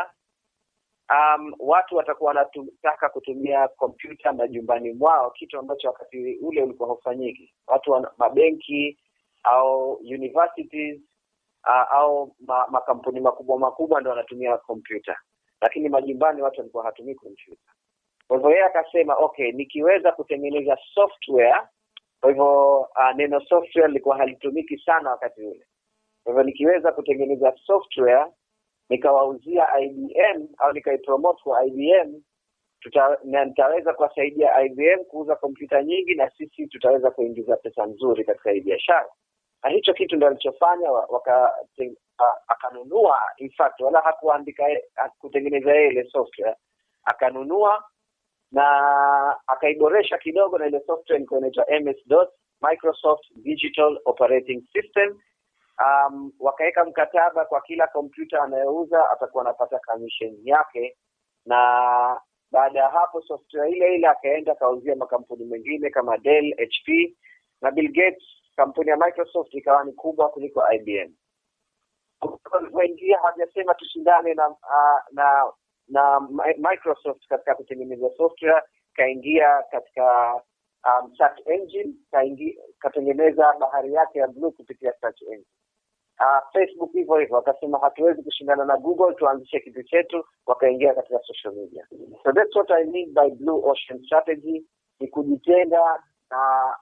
um, 1.12 1.54
watu 1.60 1.96
watakuwa 1.96 2.28
wanataka 2.28 3.10
kutumia 3.10 3.68
kompyuta 3.68 4.34
majumbani 4.34 4.94
mwao, 4.94 5.32
kitu 5.32 5.60
ambacho 5.60 5.88
wakati 5.88 6.38
ule 6.42 6.64
ulikuwa 6.64 6.90
haufanyiki. 6.90 7.54
Watu 7.68 7.92
wa 7.92 8.14
mabenki 8.18 8.98
au 9.44 9.94
universities 9.94 11.02
uh, 11.68 11.92
au 11.94 12.36
ma, 12.40 12.68
makampuni 12.68 13.20
makubwa 13.20 13.60
makubwa 13.60 14.02
ndo 14.02 14.10
wanatumia 14.10 14.58
kompyuta, 14.58 15.18
lakini 15.62 15.90
majumbani 15.90 16.42
watu 16.42 16.60
walikuwa 16.60 16.84
hawatumii 16.84 17.16
kompyuta. 17.16 17.72
Kwa 18.32 18.38
hivyo 18.38 18.52
yeye 18.52 18.64
akasema 18.66 19.16
okay, 19.16 19.52
nikiweza 19.52 20.12
kutengeneza 20.12 20.78
software. 20.94 21.62
Kwa 22.22 22.30
hivyo 22.30 22.80
uh, 22.80 23.16
neno 23.16 23.40
software 23.42 23.88
lilikuwa 23.88 24.18
halitumiki 24.18 24.78
sana 24.78 25.10
wakati 25.10 25.42
ule. 25.42 25.66
Kwa 26.24 26.32
hivyo 26.34 26.44
nikiweza 26.44 26.92
kutengeneza 26.92 27.54
software 27.66 28.26
nikawauzia 28.90 29.80
IBM 29.80 30.48
au 30.58 30.74
nikaipromote 30.74 31.44
kwa 31.44 31.66
IBM 31.66 32.22
tuta, 32.80 33.18
na 33.24 33.46
nitaweza 33.46 33.94
kuwasaidia 33.94 34.62
IBM 34.62 35.04
kuuza 35.04 35.36
kompyuta 35.36 35.84
nyingi, 35.84 36.16
na 36.16 36.30
sisi 36.30 36.68
tutaweza 36.68 37.12
kuingiza 37.12 37.58
pesa 37.58 37.86
nzuri 37.86 38.24
katika 38.26 38.52
hii 38.52 38.62
biashara. 38.62 39.10
Na 39.64 39.70
hicho 39.70 39.94
kitu 39.94 40.16
ndio 40.16 40.28
alichofanya 40.28 40.92
waka, 40.92 41.56
akanunua 42.48 43.20
in 43.38 43.52
fact, 43.52 43.80
wala 43.80 44.00
hakuandika 44.00 44.64
kutengeneza 45.20 45.74
yeye 45.74 45.88
ile 45.88 46.04
software, 46.04 46.56
akanunua 47.04 47.84
na 48.52 49.38
akaiboresha 49.48 50.18
kidogo, 50.18 50.58
na 50.58 50.66
ile 50.68 50.80
software 50.80 51.18
ilikuwa 51.18 51.40
inaitwa 51.40 51.66
Microsoft 52.62 53.26
Digital 53.36 54.00
Operating 54.06 54.62
System. 54.74 55.20
Um, 55.82 56.32
wakaweka 56.40 56.86
mkataba 56.86 57.46
kwa 57.46 57.62
kila 57.62 57.88
kompyuta 57.88 58.42
anayouza 58.44 59.10
atakuwa 59.12 59.44
anapata 59.44 59.80
commission 59.80 60.38
yake, 60.44 60.98
na 61.46 61.58
baada 62.52 62.80
ya 62.80 62.90
hapo 62.90 63.22
software 63.22 63.70
ile 63.72 63.96
ile 63.96 64.08
akaenda 64.08 64.52
akauzia 64.52 64.96
makampuni 64.96 65.46
mengine 65.46 65.90
kama 65.90 66.18
Dell, 66.18 66.56
HP 66.56 67.16
na 67.62 67.72
Bill 67.72 67.92
Gates. 67.92 68.24
Kampuni 68.56 68.90
ya 68.90 68.98
Microsoft 68.98 69.54
ikawa 69.54 69.84
ni 69.84 69.94
kubwa 69.94 70.30
kuliko 70.30 70.64
IBM. 70.74 71.14
Walivyoingia 72.52 73.18
hawajasema 73.18 73.74
tushindane 73.74 74.34
na 74.34 74.48
uh, 74.50 75.00
na 75.12 75.52
na 75.88 76.20
Microsoft 76.58 77.28
katika 77.28 77.56
kutengeneza 77.56 78.10
software, 78.18 78.64
kaingia 78.94 79.64
katika 79.72 80.34
um, 80.86 81.16
search 81.18 81.48
engine, 81.48 81.94
katengeneza 82.80 83.54
bahari 83.60 83.94
yake 83.94 84.20
ya 84.20 84.28
blue 84.28 84.52
kupitia 84.52 84.94
search 85.02 85.22
engine. 85.22 85.46
Uh, 86.20 86.52
Facebook 86.54 86.92
hivyo 86.92 87.16
hivyo, 87.18 87.36
wakasema 87.36 87.80
hatuwezi 87.80 88.24
kushindana 88.24 88.66
na 88.66 88.78
Google, 88.78 89.14
tuanzishe 89.16 89.60
kitu 89.60 89.84
chetu, 89.84 90.26
wakaingia 90.46 90.94
katika 90.94 91.20
social 91.20 91.54
media. 91.56 91.88
So 92.24 92.32
that's 92.34 92.56
what 92.56 92.72
I 92.72 92.84
mean 92.86 93.14
by 93.14 93.30
blue 93.30 93.70
ocean 93.70 94.04
strategy, 94.06 94.66
ni 95.00 95.08
kujitenga 95.08 96.04
na 96.30 96.76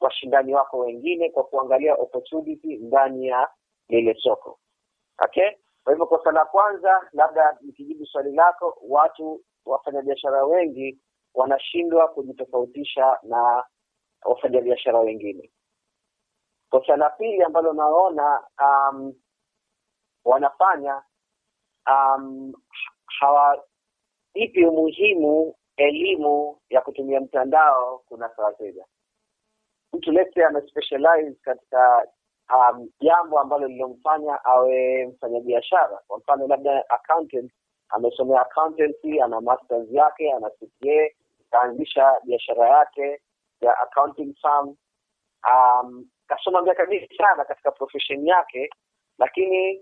washindani 0.00 0.54
wako 0.54 0.78
wengine 0.78 1.30
kwa 1.30 1.44
kuangalia 1.44 1.94
opportunity 1.94 2.76
ndani 2.76 3.26
ya 3.26 3.48
lile 3.88 4.14
soko. 4.14 4.58
Okay, 5.24 5.50
kwa 5.84 5.92
hivyo 5.92 6.06
kosa 6.06 6.32
la 6.32 6.44
kwanza, 6.44 7.08
labda 7.12 7.58
nikijibu 7.60 8.06
swali 8.06 8.32
lako, 8.32 8.78
watu 8.88 9.44
wafanyabiashara 9.64 10.44
wengi 10.44 10.98
wanashindwa 11.34 12.08
kujitofautisha 12.08 13.18
na 13.22 13.64
wafanyabiashara 14.24 14.98
wengine. 15.00 15.50
Kosa 16.70 16.96
la 16.96 17.10
pili 17.10 17.42
ambalo 17.42 17.72
naona 17.72 18.44
um, 18.62 19.14
wanafanya 20.24 21.02
um, 21.90 22.52
hawaipi 23.06 24.64
umuhimu 24.68 25.54
elimu 25.76 26.60
ya 26.70 26.80
kutumia 26.80 27.20
mtandao 27.20 27.98
kunasa 27.98 28.42
wateja. 28.42 28.84
Mtu 29.92 30.12
lete 30.12 30.44
ame 30.44 30.60
specialize 30.68 31.38
katika 31.42 32.06
jambo 33.00 33.36
um, 33.36 33.42
ambalo 33.42 33.68
lilomfanya 33.68 34.44
awe 34.44 35.06
mfanyabiashara. 35.06 35.98
Kwa 36.06 36.18
mfano, 36.18 36.46
labda 36.46 36.84
accountant, 36.90 37.52
amesomea 37.88 38.40
accountancy, 38.40 39.20
ana 39.20 39.40
masters 39.40 39.88
yake, 39.90 40.32
ana 40.32 40.50
CPA, 40.50 41.08
kaanzisha 41.50 42.14
biashara 42.24 42.68
yake 42.68 43.20
ya 43.60 43.78
accounting 43.80 44.34
firm 44.42 44.76
um, 45.50 46.06
kasoma 46.26 46.62
miaka 46.62 46.86
mingi 46.86 47.16
sana 47.16 47.44
katika 47.44 47.70
profession 47.70 48.26
yake, 48.26 48.70
lakini 49.18 49.80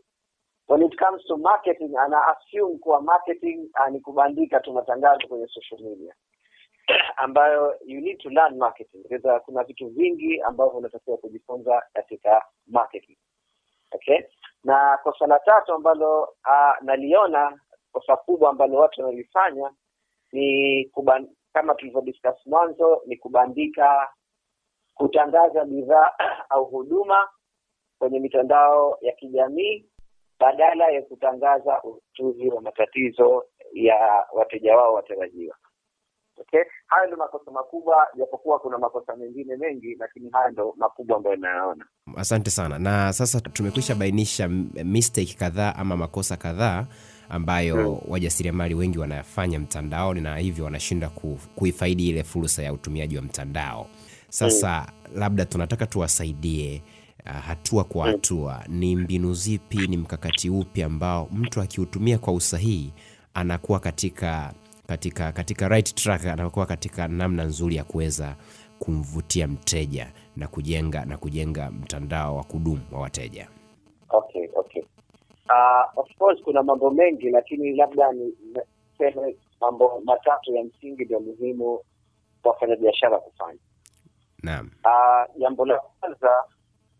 when 0.68 0.82
it 0.82 0.96
comes 0.98 1.24
to 1.24 1.36
marketing 1.36 1.96
ana 1.96 2.18
assume 2.36 2.78
kuwa 2.78 3.02
marketing 3.02 3.70
uh, 3.80 3.88
ni 3.92 4.00
kubandika 4.00 4.60
tu 4.60 4.72
matangazo 4.72 5.28
kwenye 5.28 5.46
social 5.46 5.80
media 5.80 6.14
ambayo 7.16 7.74
you 7.86 8.00
need 8.00 8.18
to 8.18 8.30
learn 8.30 8.56
marketing. 8.58 9.02
Kuna, 9.08 9.40
kuna 9.40 9.64
vitu 9.64 9.88
vingi 9.88 10.40
ambavyo 10.42 10.78
unatakiwa 10.78 11.16
kujifunza 11.18 11.82
katika 11.92 12.42
marketing. 12.66 13.16
Okay, 13.92 14.20
na 14.64 14.98
kosa 15.02 15.26
la 15.26 15.38
tatu 15.38 15.72
ambalo 15.72 16.22
uh, 16.22 16.82
naliona 16.82 17.60
kosa 17.92 18.16
kubwa 18.16 18.50
ambalo 18.50 18.78
watu 18.78 19.00
wanalifanya 19.00 19.70
ni 20.32 20.84
kuban, 20.84 21.28
kama 21.52 21.74
tulivyodiscuss 21.74 22.46
mwanzo 22.46 23.02
ni 23.06 23.16
kubandika 23.16 24.08
kutangaza 24.94 25.64
bidhaa 25.64 26.12
au 26.50 26.64
huduma 26.64 27.28
kwenye 27.98 28.18
mitandao 28.20 28.98
ya 29.00 29.12
kijamii 29.12 29.86
badala 30.40 30.88
ya 30.90 31.02
kutangaza 31.02 31.82
utuzi 31.82 32.48
wa 32.48 32.60
matatizo 32.62 33.44
ya 33.72 34.26
wateja 34.32 34.76
wao 34.76 34.94
watarajiwa. 34.94 35.56
Okay, 36.40 36.60
hayo 36.86 37.06
ndio 37.06 37.18
makosa 37.18 37.50
makubwa, 37.50 37.96
japokuwa 38.18 38.58
kuna 38.58 38.78
makosa 38.78 39.16
mengine 39.16 39.56
mengi, 39.56 39.96
lakini 39.98 40.30
haya 40.30 40.50
ndo 40.50 40.74
makubwa 40.76 41.16
ambayo 41.16 41.36
inayaona. 41.36 41.84
Asante 42.16 42.50
sana. 42.50 42.78
Na 42.78 43.12
sasa 43.12 43.40
tumekwisha 43.40 43.94
bainisha 43.94 44.48
mistake 44.84 45.34
kadhaa 45.38 45.74
ama 45.74 45.96
makosa 45.96 46.36
kadhaa 46.36 46.86
ambayo 47.28 47.76
hmm, 47.76 48.10
wajasiriamali 48.12 48.74
wengi 48.74 48.98
wanayafanya 48.98 49.58
mtandaoni 49.60 50.20
na 50.20 50.36
hivyo 50.36 50.64
wanashinda 50.64 51.10
kuifaidi 51.54 52.08
ile 52.08 52.24
fursa 52.24 52.62
ya 52.62 52.72
utumiaji 52.72 53.16
wa 53.16 53.22
mtandao. 53.22 53.86
Sasa 54.28 54.78
hmm, 54.80 55.18
labda 55.20 55.44
tunataka 55.44 55.86
tuwasaidie 55.86 56.82
uh, 57.26 57.32
hatua 57.32 57.84
kwa 57.84 58.04
Hmm. 58.04 58.12
hatua, 58.12 58.64
ni 58.68 58.96
mbinu 58.96 59.34
zipi, 59.34 59.86
ni 59.86 59.96
mkakati 59.96 60.50
upi 60.50 60.82
ambao 60.82 61.28
mtu 61.32 61.60
akiutumia 61.60 62.18
kwa 62.18 62.32
usahihi 62.32 62.92
anakuwa 63.34 63.80
katika 63.80 64.52
katika 64.92 65.32
katika 65.32 65.68
right 65.68 65.94
track, 65.94 66.24
anakuwa 66.26 66.66
katika 66.66 67.08
namna 67.08 67.44
nzuri 67.44 67.76
ya 67.76 67.84
kuweza 67.84 68.36
kumvutia 68.78 69.48
mteja 69.48 70.12
na 70.36 70.48
kujenga 70.48 71.04
na 71.04 71.18
kujenga 71.18 71.70
mtandao 71.70 72.36
wa 72.36 72.44
kudumu 72.44 72.80
wa 72.92 73.00
wateja. 73.00 73.48
Okay, 74.08 74.48
okay. 74.54 74.82
Uh, 75.50 75.98
of 75.98 76.08
course 76.18 76.42
kuna 76.42 76.62
mambo 76.62 76.90
mengi, 76.90 77.30
lakini 77.30 77.76
labda 77.76 78.12
niseme 78.12 79.36
mambo 79.60 80.02
matatu 80.04 80.54
ya 80.54 80.64
msingi 80.64 81.04
ndio 81.04 81.20
muhimu 81.20 81.80
kwa 82.42 82.52
wafanyabiashara 82.52 83.18
kufanya. 83.18 83.58
Naam. 84.42 84.70
Ah, 84.84 85.26
jambo 85.38 85.66
la 85.66 85.78
kwanza 86.00 86.30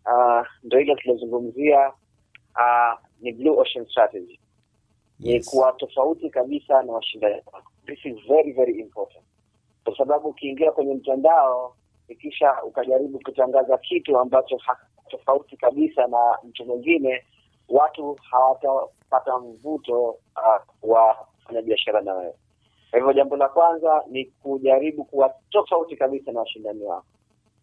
uh, 0.06 0.46
ndo 0.62 0.80
ile 0.80 0.94
tulizungumzia 0.96 1.88
uh, 2.56 2.98
ni 3.20 3.32
blue 3.32 3.58
ocean 3.60 3.86
strategy 3.86 4.40
ni 5.20 5.44
kuwa 5.44 5.72
tofauti 5.72 6.30
kabisa 6.30 6.82
na 6.82 6.92
washindani 6.92 7.34
wako. 7.34 7.62
This 7.86 7.98
is 8.04 8.16
very 8.28 8.52
very 8.52 8.80
important, 8.80 9.24
kwa 9.84 9.96
sababu 9.96 10.28
ukiingia 10.28 10.72
kwenye 10.72 10.94
mtandao 10.94 11.74
ikisha 12.08 12.62
ukajaribu 12.62 13.18
kutangaza 13.18 13.78
kitu 13.78 14.18
ambacho 14.18 14.58
tofauti 15.08 15.56
kabisa 15.56 16.06
na 16.06 16.38
mtu 16.44 16.64
mwingine, 16.64 17.24
watu 17.68 18.18
hawatapata 18.30 19.38
mvuto 19.38 20.02
uh, 20.10 20.90
wa 20.90 21.14
kufanya 21.14 21.62
biashara 21.62 22.00
na 22.00 22.14
wewe. 22.14 22.34
Kwa 22.90 22.98
hivyo 22.98 23.12
jambo 23.12 23.36
la 23.36 23.48
kwanza 23.48 24.04
ni 24.10 24.24
kujaribu 24.24 25.04
kuwa 25.04 25.34
tofauti 25.50 25.96
kabisa 25.96 26.32
na 26.32 26.40
washindani 26.40 26.82
wako. 26.84 27.06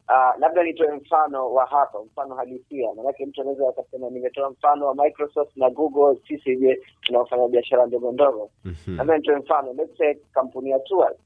Uh, 0.09 0.39
labda 0.39 0.63
nitoe 0.63 0.91
mfano 0.91 1.53
wa 1.53 1.65
hapa, 1.65 1.99
mfano 2.03 2.35
halisia, 2.35 2.93
maanake 2.93 3.25
mtu 3.25 3.41
anaweza 3.41 3.69
akasema 3.69 4.09
nimetoa 4.09 4.49
mfano 4.49 4.87
wa 4.87 4.95
Microsoft 4.95 5.57
na 5.57 5.69
Google, 5.69 6.19
sisi 6.27 6.55
je 6.55 6.81
tunaofanya 7.01 7.47
biashara 7.47 7.85
ndogo 7.85 8.11
ndogo. 8.11 8.49
Mhm. 8.65 8.97
Labda 8.97 9.17
nitoe 9.17 9.35
mfano, 9.35 9.73
let's 9.73 9.97
say 9.97 10.13
kampuni 10.33 10.69
ya 10.69 10.79
tours. 10.79 11.17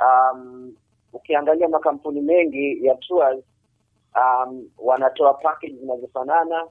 Um, 0.00 0.74
ukiangalia 1.12 1.68
makampuni 1.68 2.20
mengi 2.20 2.86
ya 2.86 2.94
tours 2.94 3.44
um, 4.16 4.68
wanatoa 4.78 5.34
package 5.34 5.74
zinazofanana 5.76 6.64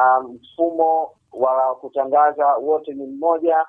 um, 0.00 0.32
mfumo 0.42 1.10
wa 1.32 1.74
kutangaza 1.76 2.46
wote 2.54 2.92
ni 2.94 3.06
mmoja 3.06 3.66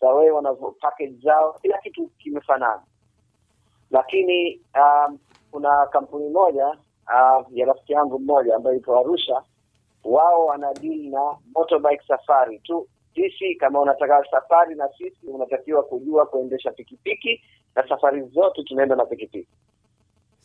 sawee 0.00 0.30
wanavyo 0.30 0.70
package 0.80 1.16
zao 1.24 1.52
kila 1.52 1.78
kitu 1.78 2.06
kimefanana 2.18 2.82
lakini 3.90 4.60
um, 4.74 5.18
kuna 5.52 5.86
kampuni 5.86 6.28
moja 6.28 6.66
uh, 6.66 7.46
ya 7.50 7.66
rafiki 7.66 7.92
yangu 7.92 8.18
mmoja 8.18 8.56
ambayo 8.56 8.76
ipo 8.76 8.98
arusha. 8.98 9.42
Wao 10.04 10.46
wanadili 10.46 11.08
na 11.10 11.36
motorbike 11.54 12.02
safari 12.08 12.58
tu. 12.58 12.88
Sisi 13.14 13.54
kama 13.54 13.80
unataka 13.80 14.24
safari 14.30 14.74
na 14.74 14.88
sisi 14.98 15.26
unatakiwa 15.26 15.82
kujua 15.82 16.26
kuendesha 16.26 16.70
pikipiki 16.72 17.42
na 17.74 17.88
safari 17.88 18.22
zote 18.22 18.62
tunaenda 18.62 18.96
na 18.96 19.04
pikipiki. 19.06 19.48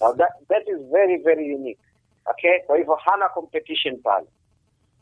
Now 0.01 0.13
that, 0.13 0.31
that 0.47 0.67
is 0.67 0.77
very 0.91 1.17
very 1.17 1.55
unique 1.55 1.79
okay? 2.31 2.59
Kwa 2.65 2.77
hivyo 2.77 2.95
hana 2.95 3.29
competition 3.29 3.97
pale. 4.01 4.27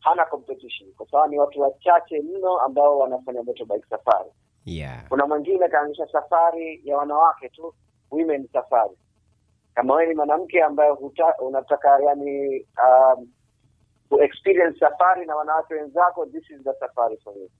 Hana 0.00 0.24
competition 0.24 0.92
kwa 0.92 1.06
sababu 1.10 1.30
ni 1.30 1.38
watu 1.38 1.60
wachache 1.60 2.20
mno 2.22 2.58
ambao 2.60 2.98
wanafanya 2.98 3.42
motorbike 3.42 3.86
safari. 3.90 4.30
Yeah. 4.64 5.08
kuna 5.08 5.26
mwingine 5.26 5.68
kaanzisha 5.68 6.06
safari 6.12 6.80
ya 6.84 6.96
wanawake 6.96 7.48
tu 7.48 7.74
women 8.10 8.48
safari 8.52 8.96
kama 9.76 9.94
wewe 9.94 10.08
ni 10.08 10.14
mwanamke 10.14 10.62
ambaye 10.62 10.90
unataka 11.40 11.98
yani 12.02 12.66
um, 12.86 13.28
ku 14.08 14.22
experience 14.22 14.78
safari 14.78 15.26
na 15.26 15.36
wanawake 15.36 15.74
wenzako 15.74 16.26
this 16.26 16.50
is 16.50 16.62
the 16.64 16.72
safari 16.80 17.16
for 17.24 17.34
you. 17.38 17.50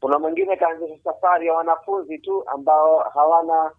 Kuna 0.00 0.18
mwingine 0.18 0.56
kaanzisha 0.56 0.98
safari 1.04 1.46
ya 1.46 1.54
wanafunzi 1.54 2.18
tu 2.18 2.48
ambao 2.48 2.98
hawana 2.98 3.72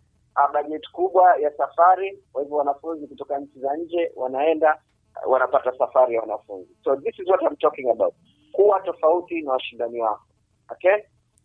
bajeti 0.53 0.91
kubwa 0.91 1.37
ya 1.37 1.51
safari 1.57 2.23
kwa 2.31 2.41
hivyo 2.41 2.57
wanafunzi 2.57 3.07
kutoka 3.07 3.39
nchi 3.39 3.59
za 3.59 3.77
nje 3.77 4.11
wanaenda 4.15 4.81
uh, 5.25 5.31
wanapata 5.31 5.77
safari 5.77 6.15
ya 6.15 6.21
wanafunzi. 6.21 6.69
So 6.83 6.95
this 6.95 7.19
is 7.19 7.27
what 7.27 7.41
I'm 7.41 7.55
talking 7.55 7.89
about. 7.89 8.13
Kuwa 8.51 8.79
tofauti 8.81 9.41
na 9.41 9.51
washindani 9.51 10.01
wako. 10.01 10.23
Okay? 10.71 10.95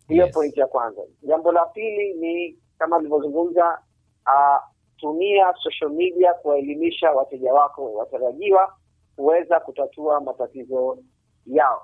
Hiyo 0.07 0.25
Yes. 0.25 0.33
point 0.33 0.57
ya 0.57 0.67
kwanza. 0.67 1.01
Jambo 1.23 1.51
la 1.51 1.65
pili 1.65 2.13
ni 2.13 2.59
kama 2.77 2.97
nilivyozungumza 2.97 3.79
uh, 4.25 4.70
tumia 5.01 5.53
social 5.63 5.91
media 5.91 6.33
kuwaelimisha 6.33 7.11
wateja 7.11 7.53
wako 7.53 7.93
watarajiwa 7.93 8.75
kuweza 9.15 9.59
kutatua 9.59 10.21
matatizo 10.21 10.97
yao. 11.45 11.81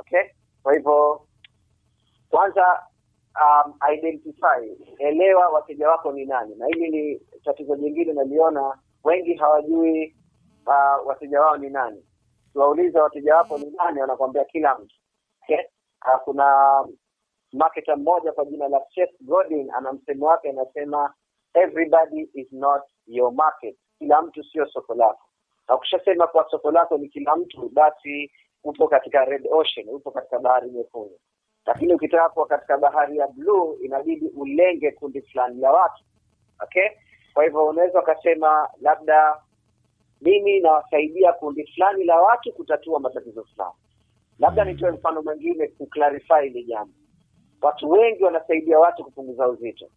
Okay? 0.00 0.22
Kwa 0.62 0.74
hivyo 0.74 1.26
kwanza 2.30 2.86
um, 3.34 3.74
identify 3.94 4.76
elewa 4.98 5.48
wateja 5.48 5.88
wako 5.88 6.12
ni 6.12 6.24
nani. 6.24 6.54
Na 6.54 6.66
hili 6.66 6.90
ni 6.90 7.20
tatizo 7.44 7.76
jingine 7.76 8.12
naliona 8.12 8.78
wengi 9.04 9.34
hawajui 9.34 10.16
uh, 10.66 11.06
wateja 11.06 11.40
wao 11.40 11.56
ni 11.56 11.70
nani. 11.70 12.04
Tuwauliza 12.52 13.02
wateja 13.02 13.36
wako 13.36 13.58
ni 13.58 13.70
nani 13.70 14.00
wanakwambia 14.00 14.44
kila 14.44 14.78
mtu. 14.78 14.96
Okay? 15.42 15.58
uh, 16.06 16.20
kuna 16.24 16.84
marketer 17.52 17.96
mmoja 17.96 18.32
kwa 18.32 18.44
jina 18.44 18.68
la 18.68 18.80
Seth 18.94 19.14
Godin 19.20 19.70
ana 19.70 19.92
msemo 19.92 20.26
wake 20.26 20.50
anasema 20.50 21.14
everybody 21.56 22.28
is 22.34 22.46
not 22.52 22.82
your 23.06 23.32
market. 23.32 23.76
Kila 23.98 24.22
mtu 24.22 24.44
sio 24.44 24.66
soko 24.66 24.94
lako. 24.94 25.26
Na 25.68 25.76
ukishasema 25.76 26.26
kwa 26.26 26.50
soko 26.50 26.70
lako 26.70 26.98
ni 26.98 27.08
kila 27.08 27.36
mtu 27.36 27.68
basi 27.68 28.30
upo 28.64 28.88
katika 28.88 29.24
red 29.24 29.46
ocean 29.50 29.88
upo 29.88 30.10
katika 30.10 30.38
bahari 30.38 30.70
nyekundu. 30.70 31.18
Lakini 31.66 31.94
ukitaka 31.94 32.28
kuwa 32.28 32.46
katika 32.46 32.78
bahari 32.78 33.16
ya 33.16 33.28
blue 33.28 33.76
inabidi 33.84 34.28
ulenge 34.36 34.90
kundi 34.90 35.22
fulani 35.22 35.60
la 35.60 35.72
watu. 35.72 36.04
Okay? 36.64 36.88
Kwa 37.34 37.44
hivyo 37.44 37.64
unaweza 37.66 38.00
ukasema 38.02 38.68
labda 38.80 39.42
mimi 40.20 40.60
nawasaidia 40.60 41.32
kundi 41.32 41.66
fulani 41.66 42.04
la 42.04 42.16
watu 42.20 42.52
kutatua 42.52 43.00
matatizo 43.00 43.44
fulani. 43.44 43.74
Labda 44.38 44.64
nitoe 44.64 44.90
mfano 44.90 45.22
mwingine 45.22 45.68
kuclarify 45.68 46.42
hili 46.42 46.64
jambo. 46.64 46.94
Watu 47.62 47.90
wengi 47.90 48.24
wanasaidia 48.24 48.78
watu 48.78 49.04
kupunguza 49.04 49.48
uzito 49.48 49.88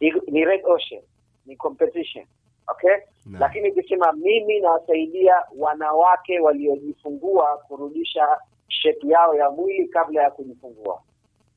ni, 0.00 0.12
ni 0.28 0.44
red 0.44 0.60
ocean 0.64 1.02
ni 1.46 1.56
competition 1.56 2.26
okay 2.68 2.96
na. 3.26 3.38
lakini 3.38 3.70
ukisema 3.70 4.12
mimi 4.12 4.60
nawasaidia 4.60 5.34
wanawake 5.56 6.40
waliojifungua 6.40 7.58
kurudisha 7.68 8.38
shepu 8.68 9.06
yao 9.06 9.34
ya 9.34 9.50
mwili 9.50 9.88
kabla 9.88 10.22
ya 10.22 10.30
kujifungua 10.30 11.02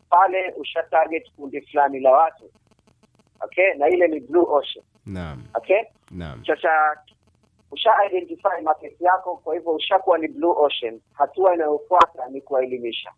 pale 0.09 0.53
usha 0.57 0.83
target 0.83 1.31
kundi 1.35 1.61
fulani 1.61 1.99
la 1.99 2.11
watu 2.11 2.51
okay 3.41 3.73
na 3.73 3.89
ile 3.89 4.07
ni 4.07 4.19
blue 4.19 4.45
ocean 4.49 4.85
Naam. 5.05 5.43
okay 5.55 5.81
Naam. 6.11 6.45
sasa 6.45 6.69
usha 7.71 7.91
identify 8.09 8.61
market 8.63 9.01
yako 9.01 9.37
kwa 9.37 9.53
hivyo 9.55 9.71
ushakuwa 9.73 10.17
ni 10.17 10.27
blue 10.27 10.53
ocean 10.57 11.01
hatua 11.13 11.53
inayofuata 11.55 12.27
ni 12.29 12.41
kuwaelimisha 12.41 13.11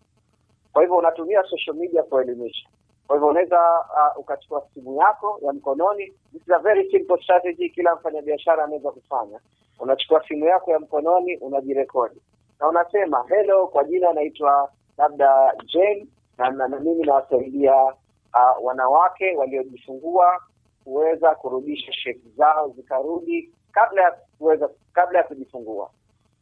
kwa 0.73 0.81
hivyo 0.81 0.97
unatumia 0.97 1.43
social 1.43 1.75
media 1.75 2.03
kuwaelimisha 2.03 2.67
kwa 3.07 3.15
hivyo 3.15 3.27
unaweza 3.29 3.59
uh, 3.79 4.19
ukachukua 4.19 4.67
simu 4.73 4.95
yako 5.01 5.39
ya 5.41 5.53
mkononi. 5.53 6.05
This 6.31 6.41
is 6.41 6.49
a 6.53 6.59
very 6.59 6.91
simple 6.91 7.23
strategy 7.23 7.69
kila 7.69 7.95
mfanyabiashara 7.95 8.63
anaweza 8.63 8.91
kufanya. 8.91 9.39
Unachukua 9.79 10.27
simu 10.27 10.45
yako 10.45 10.71
ya 10.71 10.79
mkononi 10.79 11.37
unajirekodi. 11.37 12.21
Na 12.59 12.67
unasema 12.67 13.25
hello 13.29 13.67
kwa 13.67 13.83
jina 13.83 14.13
naitwa 14.13 14.71
labda 14.97 15.53
Jane 15.73 16.07
na, 16.37 16.49
na, 16.51 16.67
na 16.67 16.79
mimi 16.79 17.03
nawasaidia 17.03 17.83
uh, 17.83 18.65
wanawake 18.65 19.35
waliojifungua 19.35 20.41
kuweza 20.83 21.35
kurudisha 21.35 21.91
shepu 21.93 22.29
zao 22.37 22.69
zikarudi 22.69 23.49
kabla 23.71 24.01
ya 24.01 24.17
kuweza 24.37 24.69
kabla 24.93 25.17
ya 25.19 25.23
kujifungua. 25.25 25.89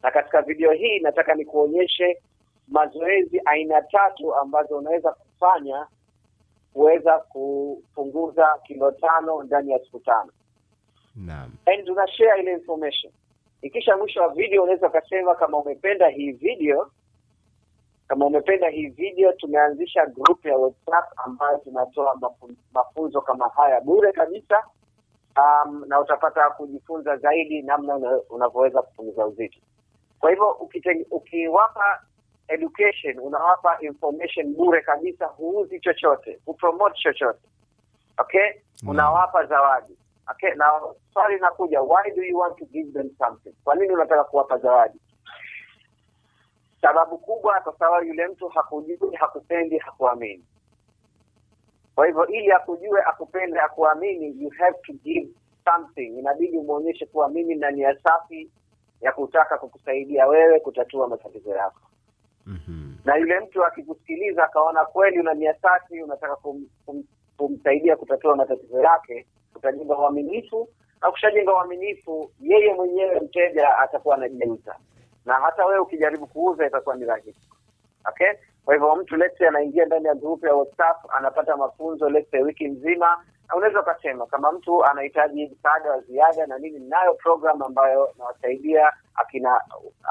Na 0.02 0.10
katika 0.10 0.42
video 0.42 0.72
hii 0.72 0.98
nataka 0.98 1.34
nikuonyeshe 1.34 2.22
mazoezi 2.68 3.40
aina 3.44 3.82
tatu 3.82 4.34
ambazo 4.34 4.78
unaweza 4.78 5.12
kufanya 5.12 5.86
kuweza 6.72 7.18
kupunguza 7.18 8.58
kilo 8.66 8.90
tano 8.90 9.42
ndani 9.42 9.70
ya 9.70 9.78
siku 9.78 10.00
tano. 10.00 10.32
Naam. 11.16 11.50
and 11.66 11.86
tuna 11.86 12.06
share 12.08 12.40
ile 12.40 12.52
information. 12.52 13.12
Ikisha 13.62 13.96
mwisho 13.96 14.20
wa 14.22 14.28
video 14.28 14.62
unaweza 14.62 14.88
ukasema 14.88 15.34
kama 15.34 15.58
umependa 15.58 16.08
hii 16.08 16.32
video. 16.32 16.90
Kama 18.08 18.26
umependa 18.26 18.68
hii 18.68 18.86
video 18.86 19.32
tumeanzisha 19.32 20.06
group 20.06 20.44
ya 20.46 20.56
whatsapp 20.56 21.04
ambayo 21.26 21.58
tunatoa 21.58 22.18
mafunzo 22.74 23.20
kama 23.20 23.48
haya 23.48 23.80
bure 23.80 24.12
kabisa. 24.12 24.64
Um, 25.36 25.84
na 25.88 26.00
utapata 26.00 26.50
kujifunza 26.50 27.16
zaidi 27.16 27.62
namna 27.62 27.96
unavyoweza 28.30 28.82
kupunguza 28.82 29.26
uzito. 29.26 29.58
Kwa 30.20 30.30
hivyo 30.30 30.50
ukiwapa 31.10 32.02
education 32.48 33.18
unawapa 33.18 33.78
information 33.80 34.54
bure 34.54 34.80
kabisa 34.82 35.26
huuzi 35.26 35.80
chochote 35.80 36.38
hupromote 36.46 36.94
chochote. 37.02 37.48
Okay? 38.18 38.50
Unawapa 38.86 39.46
zawadi. 39.46 39.96
Okay? 40.30 40.54
Na 40.54 40.72
swali 41.12 41.34
linakuja 41.34 41.80
why 41.80 42.10
do 42.16 42.22
you 42.22 42.38
want 42.38 42.58
to 42.58 42.64
give 42.64 42.92
them 42.92 43.10
something? 43.18 43.52
Kwa 43.64 43.74
nini 43.74 43.92
unataka 43.92 44.24
kuwapa 44.24 44.58
zawadi? 44.58 44.98
Sababu 46.80 47.18
kubwa 47.18 47.60
kwa 47.60 47.76
sababu 47.78 48.06
yule 48.06 48.28
mtu 48.28 48.48
hakujui 48.48 49.14
hakupendi 49.16 49.78
hakuamini. 49.78 50.44
Kwa 51.94 52.06
hivyo 52.06 52.26
ili 52.26 52.52
akujue 52.52 53.02
akupende 53.02 53.60
akuamini 53.60 54.42
you 54.42 54.50
have 54.50 54.78
to 54.86 54.92
give 54.92 55.28
something. 55.64 56.18
Inabidi 56.18 56.58
umwonyeshe 56.58 57.06
kuwa 57.06 57.28
mimi 57.28 57.54
na 57.54 57.70
nia 57.70 57.98
safi 58.02 58.50
ya 59.00 59.12
kutaka 59.12 59.58
kukusaidia 59.58 60.26
wewe 60.26 60.60
kutatua 60.60 61.08
matatizo 61.08 61.50
yako 61.50 61.80
Mhm. 62.46 62.94
na 63.04 63.16
yule 63.16 63.40
mtu 63.40 63.64
akikusikiliza 63.64 64.44
akaona 64.44 64.84
kweli 64.84 65.20
una 65.20 65.34
nia 65.34 65.54
unataka 66.04 66.36
kum, 66.36 66.66
kum, 66.86 67.04
kumsaidia 67.36 67.96
kutatua 67.96 68.36
matatizo 68.36 68.80
yake 68.80 69.26
utajenga 69.56 69.98
uaminifu. 69.98 70.68
Na 71.02 71.10
kushajenga 71.10 71.52
uaminifu 71.54 72.30
yeye 72.40 72.74
mwenyewe 72.74 73.20
mteja 73.20 73.78
atakuwa 73.78 74.14
anajiuza, 74.16 74.76
na 75.26 75.34
hata 75.34 75.66
wewe 75.66 75.78
ukijaribu 75.80 76.26
kuuza 76.26 76.66
itakuwa 76.66 76.96
ni 76.96 77.04
rahisi. 77.04 77.50
Okay? 78.08 78.32
Kwa 78.64 78.74
hivyo 78.74 78.96
mtu 78.96 79.16
lete 79.16 79.48
anaingia 79.48 79.84
ndani 79.84 80.06
ya 80.06 80.14
grupu 80.14 80.46
ya 80.46 80.54
whatsapp 80.54 80.96
anapata 81.14 81.56
mafunzo 81.56 82.10
lete 82.10 82.42
wiki 82.42 82.64
nzima 82.68 83.24
unaweza 83.56 83.80
ukasema 83.80 84.26
kama 84.26 84.52
mtu 84.52 84.84
anahitaji 84.84 85.46
msaada 85.46 85.90
wa 85.90 86.00
ziada 86.00 86.46
na 86.46 86.58
nini 86.58 86.78
ninayo 86.78 87.14
program 87.14 87.62
ambayo 87.62 88.12
nawasaidia 88.18 88.92
akina 89.14 89.60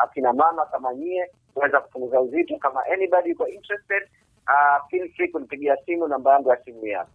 akina 0.03 0.33
mama 0.33 0.65
kama 0.65 0.93
nyie 0.93 1.31
kuweza 1.53 1.81
kupunguza 1.81 2.21
uzito 2.21 2.57
kama 2.57 2.85
anybody 2.85 3.29
yuko 3.29 3.47
interested 3.47 4.03
uh, 4.47 4.87
feel 4.89 5.11
free 5.13 5.27
kunipigia 5.27 5.77
simu 5.85 6.07
namba 6.07 6.33
yangu 6.33 6.49
ya 6.49 6.57
simu 6.63 6.85
yako 6.85 7.11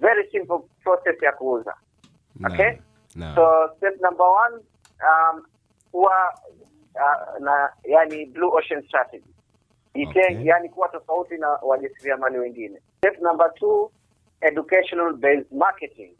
very 0.00 0.30
simple 0.30 0.58
process 0.82 1.22
ya 1.22 1.32
kuuza 1.32 1.74
okay 2.46 2.70
no. 3.16 3.34
so 3.34 3.68
step 3.76 4.00
number 4.00 4.26
one 4.26 4.56
um, 5.08 5.46
kuwa 5.92 6.34
uh, 6.94 7.40
na 7.40 7.72
yani 7.84 8.26
blue 8.26 8.50
ocean 8.56 8.82
strategy 8.82 9.24
Itenge, 9.94 10.20
Okay. 10.34 10.46
yani 10.46 10.68
kuwa 10.68 10.88
tofauti 10.88 11.36
na 11.38 11.48
wajasiriamali 11.48 12.38
wengine. 12.38 12.80
Step 12.98 13.20
number 13.20 13.54
two, 13.54 13.90
educational 14.40 15.12
based 15.16 15.52
marketing, 15.52 16.12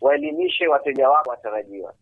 waelimishe 0.00 0.68
wateja 0.68 1.10
wako 1.10 1.30
watarajiwa. 1.30 1.94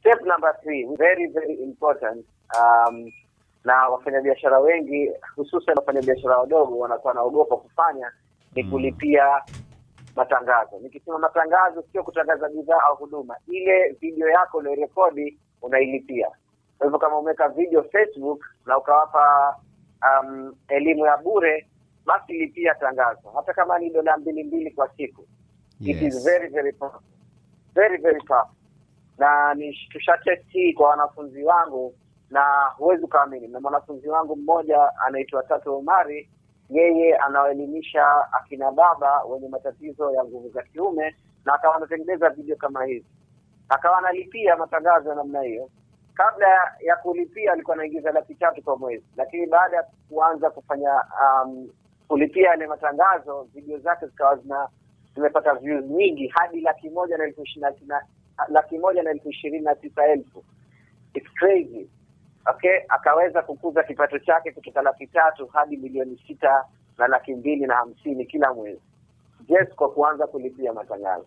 Step 0.00 0.20
number 0.26 0.60
three, 0.62 0.84
very 0.96 1.26
very 1.26 1.54
important, 1.54 2.26
um, 2.60 3.12
na 3.64 3.88
wafanyabiashara 3.88 4.58
wengi 4.60 5.10
hususan 5.36 5.76
wafanyabiashara 5.78 6.38
wadogo 6.38 6.78
wanakuwa 6.78 7.10
wanaogopa 7.10 7.56
kufanya 7.56 8.12
ni 8.54 8.62
Mm. 8.62 8.70
kulipia 8.70 9.42
matangazo. 10.16 10.78
Nikisema 10.78 11.18
matangazo, 11.18 11.84
sio 11.92 12.02
kutangaza 12.02 12.48
bidhaa 12.48 12.80
au 12.88 12.96
huduma, 12.96 13.36
ile 13.48 13.88
video 14.00 14.28
yako 14.28 14.58
uliorekodi 14.58 15.38
unailipia. 15.62 16.28
Kwa 16.78 16.86
hivyo 16.86 16.98
kama 16.98 17.18
umeweka 17.18 17.48
video 17.48 17.82
Facebook 17.82 18.44
na 18.66 18.78
ukawapa 18.78 19.56
um, 20.22 20.54
elimu 20.68 21.06
ya 21.06 21.16
bure, 21.16 21.66
basi 22.06 22.32
lipia 22.32 22.74
tangazo, 22.74 23.30
hata 23.36 23.52
kama 23.54 23.78
ni 23.78 23.90
dola 23.90 24.16
mbili 24.16 24.44
mbili 24.44 24.70
kwa 24.70 24.88
siku. 24.96 25.26
It 25.80 26.02
is 26.02 26.24
very 26.24 26.48
very 26.48 26.72
tough. 26.72 26.94
very 27.74 27.96
very 27.98 28.20
tough. 28.20 28.48
Na 29.18 29.54
ni 29.54 29.72
tushatesti 29.90 30.72
kwa 30.74 30.88
wanafunzi 30.88 31.44
wangu, 31.44 31.94
na 32.30 32.42
huwezi 32.76 33.04
ukaamini, 33.04 33.48
na 33.48 33.60
mwanafunzi 33.60 34.08
wangu 34.08 34.36
mmoja 34.36 34.90
anaitwa 35.06 35.42
Tatu 35.42 35.74
Omari, 35.76 36.30
yeye 36.70 37.16
anawaelimisha 37.16 38.32
akina 38.32 38.72
baba 38.72 39.22
wenye 39.24 39.48
matatizo 39.48 40.10
ya 40.12 40.24
nguvu 40.24 40.48
za 40.48 40.62
kiume, 40.62 41.16
na 41.44 41.54
akawa 41.54 41.76
anatengeneza 41.76 42.30
video 42.30 42.56
kama 42.56 42.84
hizi, 42.84 43.06
akawa 43.68 43.98
analipia 43.98 44.56
matangazo 44.56 45.08
ya 45.08 45.14
namna 45.14 45.42
hiyo. 45.42 45.70
Kabla 46.14 46.48
ya 46.80 46.96
kulipia 46.96 47.52
alikuwa 47.52 47.76
anaingiza 47.76 48.12
laki 48.12 48.34
tatu 48.34 48.62
kwa 48.62 48.76
mwezi, 48.76 49.04
lakini 49.16 49.46
baada 49.46 49.76
ya 49.76 49.86
kuanza 50.08 50.50
kufanya 50.50 50.90
um, 51.44 51.68
kulipia 52.08 52.48
yale 52.48 52.66
matangazo, 52.66 53.42
video 53.54 53.78
zake 53.78 54.06
zikawa 54.06 54.36
zina 54.36 54.68
zimepata 55.14 55.54
views 55.54 55.84
nyingi 55.84 56.28
hadi 56.28 56.60
laki 56.60 56.90
moja 56.90 57.18
na 57.18 57.24
elfu 57.24 57.42
ishirini 57.42 57.72
na 57.86 58.02
laki 58.48 58.78
moja 58.78 59.02
na 59.02 59.10
elfu 59.10 59.28
ishirini 59.30 59.64
na 59.64 59.74
tisa 59.74 60.06
elfu 60.06 60.44
It's 61.14 61.28
crazy. 61.38 61.88
Okay, 62.46 62.80
akaweza 62.88 63.42
kukuza 63.42 63.82
kipato 63.82 64.18
chake 64.18 64.52
kutoka 64.52 64.82
laki 64.82 65.06
tatu 65.06 65.46
hadi 65.46 65.76
milioni 65.76 66.22
sita 66.26 66.64
na 66.98 67.06
laki 67.08 67.34
mbili 67.34 67.66
na 67.66 67.74
hamsini 67.76 68.26
kila 68.26 68.54
mwezi 68.54 68.80
just 69.48 69.74
kwa 69.74 69.90
kuanza 69.90 70.26
kulipia 70.26 70.72
matangazo. 70.72 71.26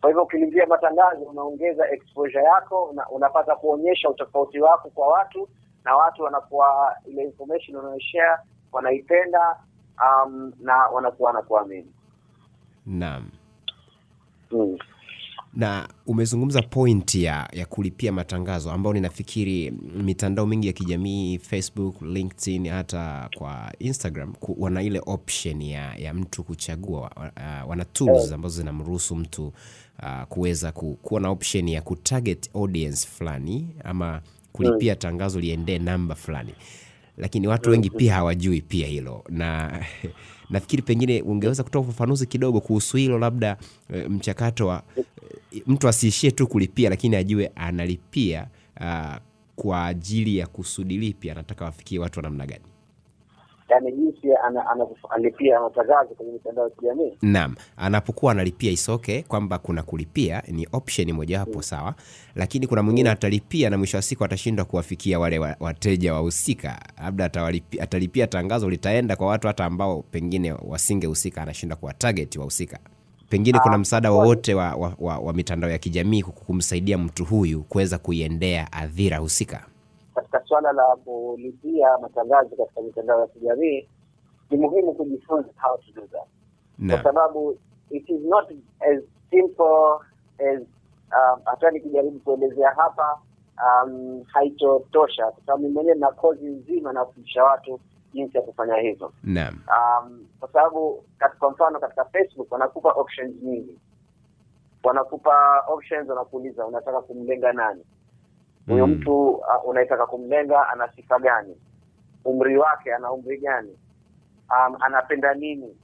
Kwa 0.00 0.10
hivyo 0.10 0.22
ukilipia 0.22 0.66
matangazo 0.66 1.22
unaongeza 1.24 1.90
exposure 1.90 2.44
yako, 2.44 2.84
una, 2.84 3.08
unapata 3.08 3.56
kuonyesha 3.56 4.10
utofauti 4.10 4.60
wako 4.60 4.90
kwa 4.90 5.08
watu 5.08 5.48
na 5.84 5.96
watu 5.96 6.22
wanakuwa 6.22 6.96
ile 7.06 7.22
information 7.22 7.76
unayoshare 7.76 8.36
wanaipenda, 8.72 9.56
um, 10.02 10.52
na 10.60 10.76
wanakuwa 10.76 11.30
wanakuamini. 11.30 11.86
Naam. 12.86 13.30
Mm. 14.50 14.78
na 15.54 15.88
umezungumza 16.06 16.62
point 16.62 17.14
ya, 17.14 17.48
ya 17.52 17.66
kulipia 17.66 18.12
matangazo 18.12 18.70
ambao 18.72 18.92
ninafikiri 18.92 19.70
mitandao 19.96 20.46
mingi 20.46 20.66
ya 20.66 20.72
kijamii 20.72 21.38
facebook 21.38 22.02
linkedin 22.02 22.68
hata 22.68 23.28
kwa 23.38 23.72
instagram 23.78 24.32
ku, 24.32 24.56
wana 24.58 24.82
ile 24.82 25.00
option 25.06 25.62
ya, 25.62 25.94
ya 25.96 26.14
mtu 26.14 26.44
kuchagua 26.44 27.10
uh, 27.16 27.70
wana 27.70 27.84
tools 27.84 28.32
ambazo 28.32 28.56
zinamruhusu 28.56 29.16
mtu 29.16 29.52
uh, 30.02 30.22
kuweza 30.28 30.72
ku, 30.72 30.98
kuwa 31.02 31.20
na 31.20 31.28
option 31.30 31.68
ya 31.68 31.82
kutarget 31.82 32.50
audience 32.54 33.08
fulani 33.08 33.68
ama 33.84 34.20
kulipia 34.52 34.96
tangazo 34.96 35.40
liendee 35.40 35.78
namba 35.78 36.14
fulani 36.14 36.54
lakini 37.18 37.48
watu 37.48 37.70
wengi 37.70 37.90
pia 37.90 38.14
hawajui 38.14 38.60
pia 38.60 38.86
hilo. 38.86 39.24
Na 39.28 39.80
nafikiri 40.50 40.82
pengine 40.82 41.22
ungeweza 41.22 41.62
kutoa 41.62 41.82
ufafanuzi 41.82 42.26
kidogo 42.26 42.60
kuhusu 42.60 42.96
hilo 42.96 43.18
labda 43.18 43.56
e, 43.94 44.08
mchakato 44.08 44.66
wa 44.66 44.82
e, 45.52 45.62
mtu 45.66 45.88
asiishie 45.88 46.30
tu 46.30 46.46
kulipia 46.46 46.90
lakini 46.90 47.16
ajue 47.16 47.50
analipia 47.54 48.48
a, 48.80 49.20
kwa 49.56 49.86
ajili 49.86 50.36
ya 50.36 50.46
kusudi 50.46 50.98
lipi 50.98 51.30
anataka 51.30 51.64
wafikie 51.64 51.98
watu 51.98 52.18
wa 52.18 52.22
namna 52.22 52.46
gani 52.46 52.64
Yaani 53.74 53.92
jinsi 53.92 54.28
ana- 54.46 54.66
anavyolipia 54.70 55.60
matangazo 55.60 56.14
kwenye 56.14 56.32
mitandao 56.32 56.64
ya 56.64 56.70
kijamii. 56.70 57.12
naam 57.22 57.54
anapokuwa 57.76 58.32
analipia 58.32 58.70
isoke 58.72 59.22
kwamba 59.22 59.58
kuna 59.58 59.82
kulipia 59.82 60.42
ni 60.48 60.68
option 60.72 61.12
mojawapo 61.12 61.62
sawa. 61.62 61.94
Lakini 62.34 62.66
kuna 62.66 62.82
mwingine 62.82 63.10
atalipia 63.10 63.70
na 63.70 63.78
mwisho 63.78 63.96
wa 63.96 64.02
siku 64.02 64.24
atashindwa 64.24 64.64
kuwafikia 64.64 65.18
wale 65.18 65.38
wateja 65.60 66.14
wahusika. 66.14 66.78
Labda 67.02 67.30
atalipia 67.80 68.26
tangazo 68.26 68.70
litaenda 68.70 69.16
kwa 69.16 69.26
watu 69.26 69.46
hata 69.46 69.64
ambao 69.64 70.02
pengine 70.02 70.52
wasingehusika 70.52 71.42
anashindwa 71.42 71.76
kuwa 71.76 71.92
target 71.94 72.36
wahusika. 72.36 72.78
Pengine 73.28 73.58
kuna 73.58 73.74
Ah, 73.74 73.78
msaada 73.78 74.10
wowote 74.12 74.54
wa, 74.54 74.74
wa, 74.74 74.94
wa, 74.98 75.18
wa 75.18 75.32
mitandao 75.32 75.70
ya 75.70 75.78
kijamii 75.78 76.22
kumsaidia 76.22 76.98
mtu 76.98 77.24
huyu 77.24 77.62
kuweza 77.62 77.98
kuiendea 77.98 78.72
adhira 78.72 79.18
husika 79.18 79.66
Katika 80.34 80.48
swala 80.48 80.72
la 80.72 80.96
kulipia 81.04 81.98
matangazo 81.98 82.56
katika 82.56 82.80
mitandao 82.82 83.20
ya 83.20 83.26
kijamii 83.26 83.88
ni 84.50 84.56
muhimu 84.56 84.92
kujifunza 84.94 85.48
how 85.62 85.76
to 85.76 85.92
do 86.00 86.06
that. 86.06 86.28
kwa 86.90 87.02
sababu 87.02 87.58
it 87.90 88.08
is 88.08 88.20
not 88.20 88.50
as 88.80 89.02
simple 89.30 89.98
as 90.38 90.60
um, 91.12 91.40
hata 91.44 91.70
nikijaribu 91.70 92.18
kuelezea 92.20 92.70
hapa 92.70 93.18
um, 93.64 94.22
haitotosha 94.26 95.30
kwa 95.30 95.40
sababu 95.46 95.70
mwenyewe 95.70 95.96
na 95.96 96.10
kozi 96.12 96.46
nzima 96.46 96.92
nawafundisha 96.92 97.44
watu 97.44 97.80
jinsi 98.12 98.36
ya 98.36 98.42
kufanya 98.42 98.76
hivyo. 98.76 99.12
Naam. 99.24 99.54
Um, 99.54 100.26
kwa 100.40 100.48
sababu 100.52 101.04
kwa 101.38 101.50
mfano 101.50 101.80
katika 101.80 102.04
facebook 102.04 102.52
wanakupa 102.52 102.92
options 102.92 103.42
nyingi. 103.42 103.78
Wanakupa 104.84 105.64
options 105.68 106.08
wanakuuliza 106.08 106.66
unataka 106.66 107.00
kumlenga 107.00 107.52
nani 107.52 107.84
huyo 108.66 108.86
Mm. 108.86 108.92
mtu 108.92 109.28
uh, 109.30 109.64
unaitaka 109.68 110.06
kumlenga 110.06 110.68
ana 110.68 110.92
sifa 110.92 111.18
gani? 111.18 111.56
Umri 112.24 112.56
wake 112.58 112.94
ana 112.94 113.12
umri 113.12 113.38
gani? 113.38 113.78
Um, 114.50 114.76
anapenda 114.82 115.34
nini? 115.34 115.76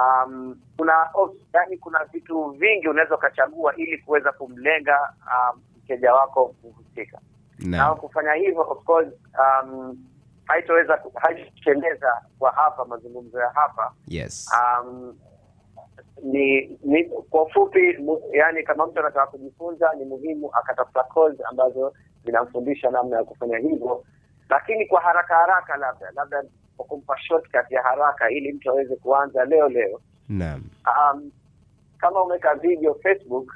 Um, 0.00 0.60
kuna 0.76 1.10
oh, 1.14 1.34
yani 1.52 1.76
kuna 1.76 2.04
vitu 2.04 2.50
vingi 2.50 2.88
unaweza 2.88 3.14
ukachagua 3.14 3.76
ili 3.76 3.98
kuweza 3.98 4.32
kumlenga 4.32 5.12
um, 5.26 5.60
mteja 5.76 6.14
wako 6.14 6.54
kuhusika 6.62 7.18
na 7.58 7.86
no. 7.88 7.96
kufanya 7.96 8.32
hivyo 8.32 8.60
of 8.70 8.84
course 8.84 9.08
um, 9.38 9.98
haitoweza 10.44 11.02
haitotendeza 11.14 12.22
kwa 12.38 12.50
hapa 12.50 12.84
mazungumzo 12.84 13.40
ya 13.40 13.50
hapa. 13.50 13.92
Yes. 14.06 14.50
Um, 14.84 15.18
ni, 16.22 16.78
ni 16.84 17.04
kwa 17.04 17.42
ufupi 17.42 17.96
mu, 17.98 18.20
yani 18.32 18.62
kama 18.62 18.86
mtu 18.86 19.00
anataka 19.00 19.26
kujifunza 19.26 19.92
ni 19.98 20.04
muhimu 20.04 20.50
akatafuta 20.54 21.02
course 21.02 21.40
ambazo 21.50 21.92
zinamfundisha 22.24 22.90
namna 22.90 23.16
ya 23.16 23.24
kufanya 23.24 23.58
hivyo. 23.58 24.04
Lakini 24.48 24.86
kwa 24.86 25.00
haraka 25.00 25.34
haraka 25.34 25.76
labda 25.76 26.10
labda 26.14 26.44
kwa 26.76 26.86
kumpa 26.86 27.18
shortcut 27.18 27.70
ya 27.70 27.82
haraka 27.82 28.30
ili 28.30 28.52
mtu 28.52 28.70
aweze 28.70 28.96
kuanza 28.96 29.44
leo 29.44 29.68
leo. 29.68 30.00
Naam. 30.28 30.62
Um, 30.86 31.30
kama 31.98 32.22
umeweka 32.22 32.54
video 32.54 32.94
facebook 32.94 33.52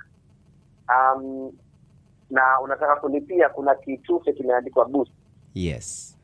um, 0.89 1.53
na 2.31 2.61
unataka 2.61 2.97
kulipia 2.97 3.49
kuna 3.49 3.75
kitufe 3.75 4.33
kimeandikwa 4.33 4.85
boost. 4.85 5.13
Yes. 5.55 6.19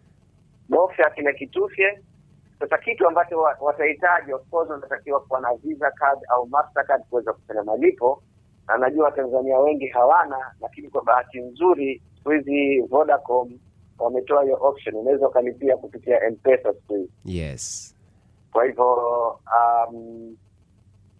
Bofya 0.68 1.10
kile 1.10 1.32
kitufe 1.32 2.00
sasa 2.60 2.78
kitu 2.78 3.08
ambacho 3.08 3.38
wa- 3.40 3.56
watahitaji 3.60 4.32
of 4.32 4.48
course 4.50 4.70
wanatakiwa 4.70 5.20
kuwa 5.20 5.40
na 5.40 5.54
visa 5.54 5.90
card 5.90 6.18
au 6.28 6.46
mastercard 6.48 7.02
kuweza 7.10 7.32
kufanya 7.32 7.62
malipo. 7.62 8.22
Na 8.68 8.78
najua 8.78 9.04
watanzania 9.04 9.58
wengi 9.58 9.86
hawana 9.86 10.54
lakini 10.60 10.88
kwa 10.90 11.02
bahati 11.04 11.40
nzuri 11.40 12.02
siku 12.16 12.30
hizi 12.30 12.80
vodacom 12.80 13.58
wametoa 13.98 14.42
hiyo 14.42 14.58
option. 14.60 14.94
Unaweza 14.94 15.28
ukalipia 15.28 15.76
kupitia 15.76 16.30
mpesa 16.30 16.72
siku 16.74 16.94
hizi. 16.94 17.10
Yes. 17.24 17.96
Kwa 18.52 18.64
hivyo 18.64 18.94
um, 19.88 20.36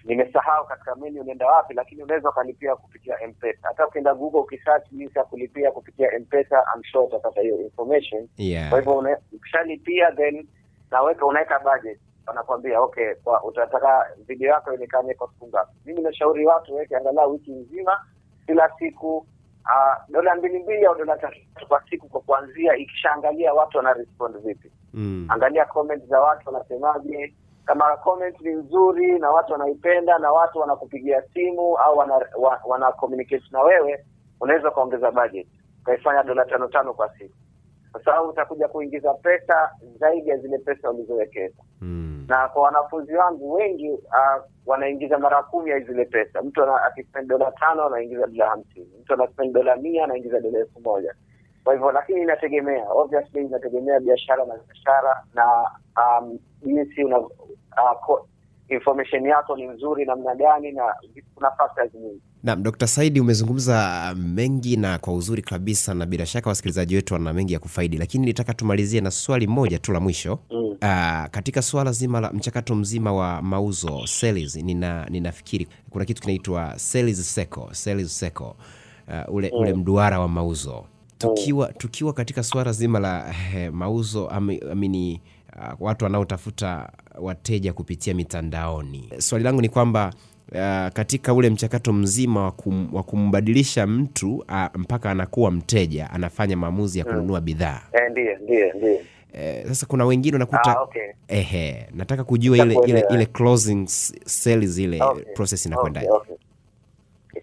nimesahau 0.04 0.66
katika 0.66 0.94
menu 0.96 1.20
unaenda 1.20 1.46
wapi 1.46 1.74
lakini 1.74 2.02
unaweza 2.02 2.30
ukalipia 2.30 2.76
kupitia 2.76 3.14
mpesa. 3.28 3.58
Hata 3.62 3.86
ukienda 3.86 4.14
google 4.14 4.40
ukisearch 4.40 4.90
jinsi 4.92 5.18
ya 5.18 5.24
kulipia 5.24 5.70
kupitia 5.72 6.08
mpesa 6.20 6.64
I'm 6.76 6.82
sure 6.84 7.04
utapata 7.06 7.40
hiyo 7.40 7.60
information. 7.60 8.28
Yeah. 8.36 8.70
Kwa 8.70 8.78
hivyo 8.78 9.16
ukishalipia 9.32 10.12
then 10.12 10.48
naweka 10.90 11.26
unaweka 11.26 11.58
budget. 11.58 12.00
Wanakwambia 12.26 12.80
okay 12.80 13.14
kwa 13.14 13.44
utataka 13.44 14.06
video 14.26 14.48
yako 14.50 14.70
ionekane 14.72 15.14
kwa 15.14 15.28
siku 15.28 15.46
ngapi? 15.48 15.72
Mimi 15.86 16.02
nashauri 16.02 16.46
watu 16.46 16.74
weke 16.74 16.96
angalau 16.96 17.32
wiki 17.32 17.52
nzima 17.52 18.00
kila 18.46 18.70
siku 18.78 19.16
uh, 19.16 19.96
dola 20.08 20.34
mbili 20.34 20.58
mbili 20.58 20.84
au 20.86 20.94
dola 20.94 21.16
tatu 21.16 21.38
kwa 21.68 21.82
siku 21.90 22.08
kwa 22.08 22.20
kuanzia 22.20 22.76
ikishaangalia 22.76 23.54
watu 23.54 23.76
wana 23.76 23.92
respond 23.92 24.38
vipi. 24.38 24.70
Mm. 24.94 25.26
angalia 25.28 25.64
comment 25.64 26.04
za 26.06 26.20
watu 26.20 26.48
wanasemaje. 26.52 27.34
Kama 27.64 27.96
comment 27.96 28.40
ni 28.40 28.50
nzuri 28.50 29.18
na 29.18 29.30
watu 29.30 29.52
wanaipenda 29.52 30.18
na 30.18 30.32
watu 30.32 30.58
wanakupigia 30.58 31.22
simu 31.34 31.76
au 31.78 31.98
wana, 31.98 32.14
wana, 32.38 32.60
wana 32.66 32.92
communicate 32.92 33.44
na 33.50 33.60
wewe 33.62 34.04
unaweza 34.40 34.68
ukaongeza 34.70 35.10
budget. 35.10 35.46
Ukaifanya 35.82 36.22
dola 36.22 36.44
tano 36.44 36.68
tano 36.68 36.94
kwa 36.94 37.18
siku, 37.18 37.34
kwa 37.92 38.04
sababu 38.04 38.28
utakuja 38.28 38.68
kuingiza 38.68 39.14
pesa 39.14 39.70
zaidi 39.98 40.28
ya 40.30 40.36
zile 40.36 40.58
pesa 40.58 40.90
ulizowekeza 40.90 41.62
Mm. 41.82 42.26
na 42.28 42.48
kwa 42.48 42.62
wanafunzi 42.62 43.14
wangu 43.16 43.52
wengi 43.52 43.90
uh, 43.90 44.42
wanaingiza 44.66 45.18
mara 45.18 45.42
kumi 45.42 45.70
ya 45.70 45.80
zile 45.80 46.04
pesa. 46.04 46.42
Mtu 46.42 46.62
akispend 46.64 47.28
dola 47.28 47.52
tano 47.52 47.86
anaingiza 47.86 48.26
dola 48.26 48.46
hamsini, 48.50 48.88
mtu 49.02 49.12
anaspend 49.14 49.52
dola 49.54 49.76
mia 49.76 50.04
anaingiza 50.04 50.40
dola 50.40 50.58
elfu 50.58 50.80
moja. 50.80 51.14
Kwa 51.64 51.72
hivyo, 51.72 51.92
lakini 51.92 52.20
inategemea, 52.22 52.84
obviously 52.90 53.40
inategemea 53.40 54.00
biashara 54.00 54.44
na 54.44 54.54
biashara 54.66 55.22
na 55.34 55.70
um, 55.96 56.38
jinsi 56.62 57.04
una 57.04 57.18
uh, 57.18 58.20
information 58.68 59.26
yako 59.26 59.56
ni 59.56 59.66
nzuri 59.66 60.04
namna 60.04 60.34
gani, 60.34 60.72
na 60.72 60.94
kuna 61.34 61.50
factors 61.50 61.94
nyingi. 61.94 62.22
Naam, 62.42 62.62
Dr. 62.62 62.86
Saidi 62.86 63.20
umezungumza 63.20 64.14
mengi 64.18 64.76
na 64.76 64.98
kwa 64.98 65.14
uzuri 65.14 65.42
kabisa 65.42 65.94
na 65.94 66.06
bila 66.06 66.26
shaka 66.26 66.50
wasikilizaji 66.50 66.94
wetu 66.96 67.14
wana 67.14 67.32
mengi 67.32 67.52
ya 67.52 67.58
kufaidi, 67.58 67.98
lakini 67.98 68.26
nitaka 68.26 68.54
tumalizie 68.54 69.00
na 69.00 69.10
swali 69.10 69.46
moja 69.46 69.78
tu 69.78 69.92
la 69.92 70.00
mwisho. 70.00 70.38
Mm. 70.50 70.76
Aa, 70.82 71.28
katika 71.28 71.62
suala 71.62 71.92
zima 71.92 72.20
la 72.20 72.32
mchakato 72.32 72.74
mzima 72.74 73.12
wa 73.12 73.42
mauzo 73.42 74.06
sales, 74.06 74.56
nina 74.56 75.06
ninafikiri 75.10 75.68
kuna 75.90 76.04
kitu 76.04 76.22
kinaitwa 76.22 76.78
sales 76.78 77.34
cycle, 77.34 77.64
sales 77.72 78.18
cycle. 78.18 78.52
Uh, 79.28 79.34
ule, 79.34 79.50
ule 79.50 79.74
mduara 79.74 80.20
wa 80.20 80.28
mauzo 80.28 80.84
tukiwa 81.18 81.72
tukiwa 81.72 82.12
katika 82.12 82.42
suala 82.42 82.72
zima 82.72 82.98
la 82.98 83.32
he, 83.32 83.70
mauzo 83.70 84.28
ami- 84.28 84.60
amini 84.72 85.20
uh, 85.56 85.74
watu 85.80 86.04
wanaotafuta 86.04 86.92
wateja 87.20 87.72
kupitia 87.72 88.14
mitandaoni. 88.14 89.08
Swali 89.18 89.44
langu 89.44 89.60
ni 89.62 89.68
kwamba 89.68 90.12
ah, 90.58 90.90
katika 90.94 91.34
ule 91.34 91.50
mchakato 91.50 91.92
mzima 91.92 92.44
wa 92.44 92.50
kum, 92.52 93.02
kumbadilisha 93.06 93.86
mtu 93.86 94.36
uh, 94.36 94.66
mpaka 94.74 95.10
anakuwa 95.10 95.50
mteja, 95.50 96.10
anafanya 96.10 96.56
maamuzi 96.56 96.98
ya 96.98 97.04
kununua 97.04 97.40
bidhaa. 97.40 97.80
Eh, 97.92 98.10
ndiye, 98.10 98.36
ndiye, 98.42 98.72
ndiye. 98.72 99.04
Eh, 99.32 99.66
sasa 99.66 99.86
kuna 99.86 100.04
wengine 100.06 100.36
unakuta 100.36 100.76
Ah, 100.76 100.82
okay. 100.82 101.08
Ehe, 101.28 101.86
nataka 101.94 102.24
kujua 102.24 102.56
ile 102.56 102.74
ile 102.86 103.04
ile 103.10 103.26
closing 103.26 103.86
sale 104.26 104.66
zile 104.66 105.02
Okay. 105.02 105.24
process 105.34 105.66
inakwendaje? 105.66 106.08
Okay, 106.10 106.34
okay. 106.34 107.42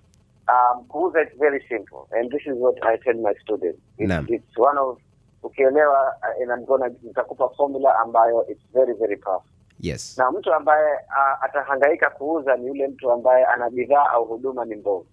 Um, 0.49 0.83
kuuza 0.85 1.21
it's 1.21 1.37
very 1.39 1.59
simple 1.69 1.99
and 2.19 2.31
this 2.31 2.41
is 2.41 2.53
what 2.59 2.75
I 2.83 2.97
tell 2.97 3.15
my 3.15 3.33
students. 3.43 3.79
It's, 3.97 4.29
it's 4.29 4.57
one 4.57 4.77
of 4.79 4.97
ukielewa 5.43 6.01
uh, 6.21 6.41
and 6.41 6.51
I'm 6.51 6.65
gonna 6.65 6.89
nitakupa 7.03 7.49
formula 7.49 7.99
ambayo 7.99 8.45
it's 8.49 8.61
very 8.73 8.93
very 8.93 9.17
powerful. 9.17 9.51
Yes. 9.79 10.17
Na 10.17 10.31
mtu 10.31 10.53
ambaye 10.53 10.97
a, 11.09 11.41
atahangaika 11.41 12.09
kuuza 12.09 12.55
ni 12.57 12.67
yule 12.67 12.87
mtu 12.87 13.11
ambaye 13.11 13.45
ana 13.45 13.69
bidhaa 13.69 14.09
au 14.09 14.25
huduma 14.25 14.65
ni 14.65 14.75
mbovu. 14.75 15.05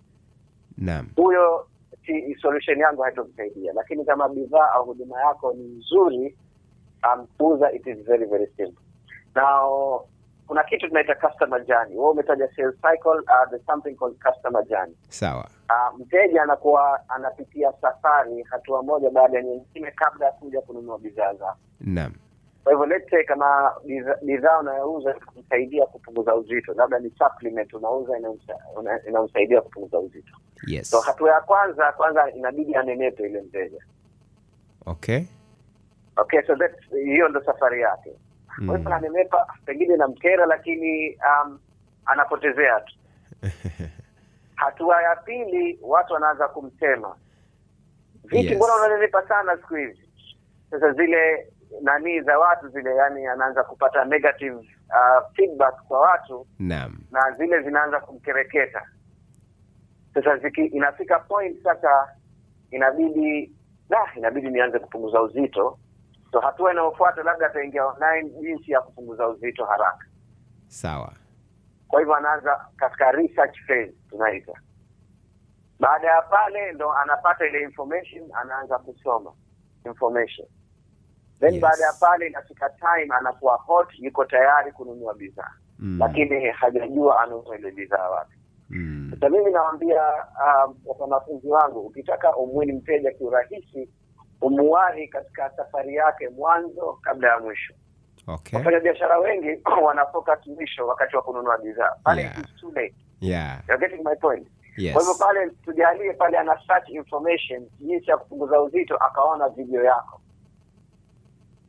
Naam. 0.78 1.08
Huyo 1.16 1.66
si 2.06 2.34
solution 2.42 2.78
yangu 2.78 3.02
haitomsaidia, 3.02 3.72
lakini 3.72 4.04
kama 4.04 4.28
bidhaa 4.28 4.70
au 4.70 4.84
huduma 4.84 5.20
yako 5.20 5.52
ni 5.52 5.64
nzuri, 5.64 6.36
um, 7.14 7.26
kuuza 7.26 7.72
it 7.72 7.86
is 7.86 7.98
very 7.98 8.26
very 8.26 8.46
simple. 8.46 8.84
Now 9.34 10.00
kuna 10.46 10.64
kitu 10.64 10.88
tunaita 10.88 11.14
customer 11.14 11.64
journey. 11.66 11.96
Wewe 11.96 12.10
umetaja 12.10 12.48
sales 12.56 12.74
cycle, 12.74 13.10
uh, 13.20 13.50
there's 13.50 13.66
something 13.66 13.94
called 13.94 14.16
customer 14.22 14.64
journey. 14.68 14.94
Sawa. 15.08 15.48
Uh, 15.70 15.98
mteja 16.00 16.42
anakuwa 16.42 17.00
anapitia 17.08 17.72
safari 17.80 18.42
hatua 18.42 18.82
moja 18.82 19.10
baada 19.10 19.36
ya 19.38 19.42
nyingine 19.44 19.90
kabla 19.90 20.26
ya 20.26 20.32
kuja 20.32 20.60
kununua 20.60 20.98
bidhaa 20.98 21.34
zako. 21.34 21.56
Naam. 21.80 22.12
Kwa 22.64 22.72
hivyo 22.72 22.86
let's 22.86 23.10
say 23.10 23.24
kama 23.24 23.72
bidhaa- 24.22 24.60
unayouza 24.60 25.14
kumsaidia 25.14 25.86
kupunguza 25.86 26.34
uzito, 26.34 26.74
labda 26.74 26.98
ni 26.98 27.10
supplement 27.10 27.72
unauza 27.74 28.12
inamsaidia 29.08 29.60
kupunguza 29.60 29.98
uzito. 29.98 30.36
Yes. 30.66 30.90
So 30.90 31.00
hatua 31.00 31.30
ya 31.32 31.40
kwanza 31.40 31.92
kwanza 31.92 32.30
inabidi 32.30 32.74
anenepe 32.74 33.22
ile 33.26 33.40
mteja. 33.40 33.84
Okay. 34.86 35.22
Okay, 36.16 36.42
so 36.42 36.56
that 36.56 36.72
hiyo 36.90 37.28
ndo 37.28 37.42
safari 37.44 37.80
yake. 37.80 38.10
Kwa 38.66 38.76
hivyo 38.76 38.90
Mm. 38.90 38.92
anenepa, 38.96 39.46
pengine 39.66 39.96
namkera, 39.96 40.46
lakini 40.46 41.10
um, 41.16 41.58
anapotezea 42.06 42.80
tu. 42.80 42.94
Hatua 44.54 45.02
ya 45.02 45.16
pili, 45.16 45.78
watu 45.82 46.12
wanaanza 46.14 46.48
kumsema 46.48 47.16
vipi, 48.24 48.36
Yes. 48.46 48.56
mbona 48.56 48.74
unanenepa 48.76 49.28
sana 49.28 49.56
siku 49.56 49.74
hizi? 49.74 50.08
Sasa 50.70 50.92
zile 50.92 51.52
nani 51.82 52.20
za 52.22 52.38
watu 52.38 52.68
zile, 52.68 52.94
yani 52.96 53.26
anaanza 53.26 53.64
kupata 53.64 54.04
negative 54.04 54.54
uh, 54.56 55.32
feedback 55.36 55.82
kwa 55.88 56.00
watu 56.00 56.46
Naam. 56.58 56.98
na 57.10 57.30
zile 57.32 57.62
zinaanza 57.62 58.00
kumkereketa. 58.00 58.82
Sasa 60.14 60.36
ziki, 60.36 60.64
inafika 60.66 61.18
point 61.18 61.62
sasa 61.62 62.08
inabidi 62.70 63.56
nah, 63.88 64.16
inabidi 64.16 64.50
nianze 64.50 64.78
kupunguza 64.78 65.22
uzito. 65.22 65.78
So 66.32 66.40
hatua 66.40 66.72
inayofuata 66.72 67.22
labda 67.22 67.46
ataingia 67.46 67.86
online 67.86 68.30
jinsi 68.30 68.72
ya 68.72 68.80
kupunguza 68.80 69.28
uzito 69.28 69.64
haraka. 69.64 70.06
Sawa. 70.66 71.12
Kwa 71.88 72.00
hivyo 72.00 72.14
anaanza 72.14 72.66
katika 72.76 73.12
research 73.12 73.58
phase 73.66 73.94
tunaita. 74.10 74.52
Baada 75.80 76.06
ya 76.08 76.22
pale 76.22 76.72
ndo 76.72 76.92
anapata 76.92 77.46
ile 77.46 77.62
information, 77.62 78.30
anaanza 78.34 78.78
kusoma 78.78 79.32
information. 79.86 80.48
Then 81.44 81.54
Yes. 81.54 81.62
baada 81.62 81.84
ya 81.84 81.92
pale 82.00 82.26
inafika 82.26 82.70
time 82.70 83.14
anakuwa 83.18 83.56
hot, 83.56 83.88
yuko 83.98 84.24
tayari 84.24 84.72
kununua 84.72 85.14
bidhaa 85.14 85.50
Mm. 85.78 85.98
lakini 86.00 86.44
hajajua 86.50 87.20
anunua 87.20 87.58
ile 87.58 87.70
bidhaa 87.70 88.08
wapi. 88.10 88.36
Mm. 88.70 89.10
Sasa 89.14 89.28
mimi 89.28 89.50
nawaambia 89.50 90.02
um, 90.66 90.76
wanafunzi 90.98 91.48
wangu, 91.48 91.80
ukitaka 91.80 92.36
umwini 92.36 92.72
mteja 92.72 93.10
kiurahisi, 93.12 93.88
umuwahi 94.42 95.08
katika 95.08 95.50
safari 95.50 95.94
yake 95.94 96.28
mwanzo 96.28 96.98
kabla 97.02 97.28
ya 97.28 97.38
mwisho. 97.38 97.74
Okay. 98.26 98.58
Wafanya 98.58 98.80
biashara 98.80 99.18
wengi 99.18 99.62
wanafocus 99.84 100.46
mwisho 100.46 100.86
wakati 100.86 101.16
wa 101.16 101.22
kununua 101.22 101.58
bidhaa 101.58 101.92
pale, 102.04 102.22
Yeah. 102.22 102.38
it's 102.38 102.56
too 102.60 102.70
late. 102.74 102.94
Yeah. 103.20 103.58
You're 103.68 103.88
getting 103.88 104.04
my 104.04 104.16
point? 104.16 104.48
Yes. 104.76 104.92
Kwa 104.92 105.02
hivyo 105.02 105.14
pale 105.26 105.50
tujalie 105.50 106.12
pale 106.12 106.38
ana 106.38 106.58
search 106.66 106.88
information 106.88 107.66
jinsi 107.80 108.10
ya 108.10 108.16
kupunguza 108.16 108.60
uzito, 108.62 108.96
akaona 108.96 109.48
video 109.48 109.84
yako 109.84 110.20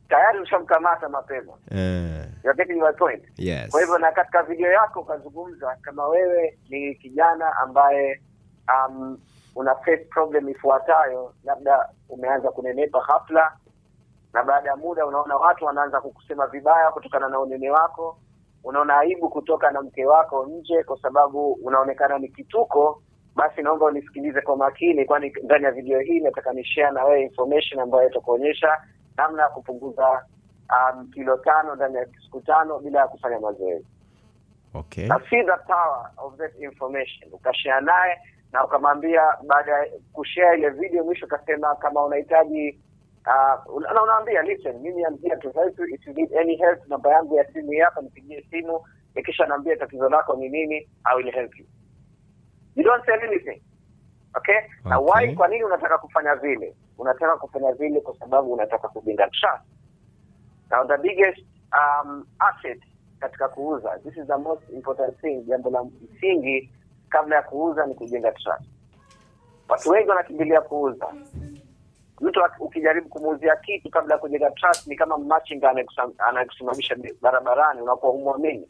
tayari 0.08 0.38
ushamkamata 0.40 1.08
mapema. 1.08 1.52
Eh, 1.70 2.26
You're 2.44 2.56
getting 2.56 2.80
my 2.80 2.92
point? 2.92 3.22
yes. 3.38 3.70
Kwa 3.70 3.80
hivyo 3.80 3.98
na 3.98 4.12
katika 4.12 4.42
video 4.42 4.72
yako 4.72 5.00
ukazungumza 5.00 5.76
kama 5.82 6.08
wewe 6.08 6.58
ni 6.68 6.94
kijana 6.94 7.56
ambaye 7.56 8.20
um, 8.88 9.18
una 9.54 9.74
face 9.74 10.04
problem 10.10 10.48
ifuatayo, 10.48 11.34
labda 11.44 11.88
umeanza 12.08 12.50
kunenepa 12.50 13.00
ghafla, 13.08 13.52
na 14.32 14.42
baada 14.42 14.70
ya 14.70 14.76
muda 14.76 15.06
unaona 15.06 15.36
watu 15.36 15.64
wanaanza 15.64 16.00
kukusema 16.00 16.46
vibaya 16.46 16.90
kutokana 16.90 17.28
na 17.28 17.40
unene 17.40 17.70
wako, 17.70 18.18
unaona 18.64 18.98
aibu 18.98 19.28
kutoka 19.30 19.70
na 19.70 19.82
mke 19.82 20.06
wako 20.06 20.46
nje 20.46 20.82
kwa 20.82 20.98
sababu 21.02 21.52
unaonekana 21.52 22.18
ni 22.18 22.28
kituko, 22.28 23.02
basi 23.36 23.62
naomba 23.62 23.86
unisikilize 23.86 24.40
kwa 24.40 24.56
makini, 24.56 25.04
kwani 25.04 25.32
ndani 25.44 25.64
ya 25.64 25.70
video 25.72 26.00
hii 26.00 26.20
nataka 26.20 26.52
ni 26.52 26.64
na 26.92 27.04
wewe 27.04 27.22
information 27.22 27.80
ambayo 27.80 28.08
itakuonyesha 28.10 28.76
namna 29.16 29.42
ya 29.42 29.48
kupunguza 29.48 30.26
um, 30.70 31.10
kilo 31.10 31.36
tano 31.36 31.74
ndani 31.74 31.96
ya 31.96 32.06
siku 32.24 32.40
tano 32.40 32.78
bila 32.78 33.00
ya 33.00 33.08
kufanya 33.08 33.40
mazoezi. 33.40 33.86
Okay. 34.74 35.06
Na 35.08 35.20
see 35.30 35.42
the 35.42 35.56
power 35.66 36.10
of 36.18 36.36
that 36.36 36.52
information, 36.60 37.28
ukashare 37.32 37.80
naye 37.80 38.18
na 38.52 38.64
ukamwambia, 38.64 39.22
baada 39.46 39.72
ya 39.72 39.86
kushare 40.12 40.58
ile 40.58 40.70
video, 40.70 41.04
mwisho 41.04 41.26
ukasema 41.26 41.74
kama 41.74 42.04
unahitaji 42.04 42.78
uh, 43.26 43.82
na 43.92 44.02
unaambia 44.02 44.42
listen, 44.42 44.78
mimi 44.80 45.04
am 45.04 45.18
here 45.22 45.36
to 45.36 45.50
help 45.50 45.78
you 45.78 45.86
if 45.94 46.06
you 46.06 46.12
need 46.12 46.34
any 46.36 46.56
help, 46.56 46.88
namba 46.88 47.10
yangu 47.12 47.36
ya 47.36 47.52
simu 47.52 47.72
hapa, 47.84 48.00
nipigie 48.02 48.46
simu, 48.50 48.80
ikisha 49.14 49.46
naambia 49.46 49.76
tatizo 49.76 50.08
lako 50.08 50.36
ni 50.36 50.48
nini, 50.48 50.88
I 51.04 51.16
will 51.16 51.32
help 51.32 51.58
you. 51.58 51.66
You 52.76 52.84
don't 52.84 53.04
sell 53.06 53.20
anything. 53.22 53.62
Okay? 54.36 54.60
Na 54.84 54.98
why, 54.98 55.34
kwa 55.34 55.48
nini 55.48 55.64
unataka 55.64 55.98
kufanya 55.98 56.34
vile? 56.34 56.74
Unataka 56.98 57.36
kufanya 57.36 57.72
vile 57.72 58.00
kwa 58.00 58.16
sababu 58.18 58.52
unataka 58.52 58.88
kujenga 58.88 59.28
trust. 59.30 59.64
Now 60.70 60.86
the 60.86 60.96
biggest 60.98 61.38
um, 61.72 62.26
asset 62.38 62.80
katika 63.20 63.48
kuuza, 63.48 63.98
this 64.04 64.16
is 64.16 64.26
the 64.26 64.36
most 64.36 64.62
important 64.74 65.20
thing, 65.20 65.40
jambo 65.46 65.70
la 65.70 65.84
msingi 65.84 66.70
kabla 67.08 67.36
ya 67.36 67.42
kuuza 67.42 67.86
ni 67.86 67.94
kujenga 67.94 68.32
trust. 68.32 68.64
Watu 69.68 69.90
wengi 69.90 70.08
wanakimbilia 70.08 70.60
kuuza. 70.60 71.06
Mtu 72.20 72.40
ukijaribu 72.60 73.08
kumuuzia 73.08 73.56
kitu 73.56 73.90
kabla 73.90 74.14
ya 74.14 74.20
kujenga 74.20 74.50
trust 74.50 74.86
ni 74.86 74.96
kama 74.96 75.18
machinga 75.18 75.74
anayekusimamisha 76.18 76.96
barabarani 77.20 77.80
unakuwa 77.82 78.12
humwamini. 78.12 78.68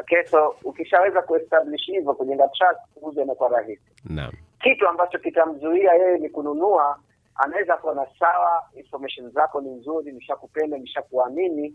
Okay, 0.00 0.24
so 0.24 0.56
ukishaweza 0.64 1.22
kuestablish 1.22 1.86
hivyo, 1.86 2.14
kujenga 2.14 2.48
trust, 2.48 2.80
kuuza 2.94 3.22
inakuwa 3.22 3.48
rahisi 3.48 3.82
Naam. 4.04 4.32
Kitu 4.64 4.88
ambacho 4.88 5.18
kitamzuia 5.18 5.94
yeye 5.94 6.18
ni 6.18 6.28
kununua, 6.28 6.98
anaweza 7.34 7.76
kuona 7.76 8.06
sawa, 8.18 8.62
information 8.76 9.30
zako 9.30 9.60
ni 9.60 9.70
nzuri, 9.70 10.12
nishakupenda, 10.12 10.78
nishakuamini, 10.78 11.74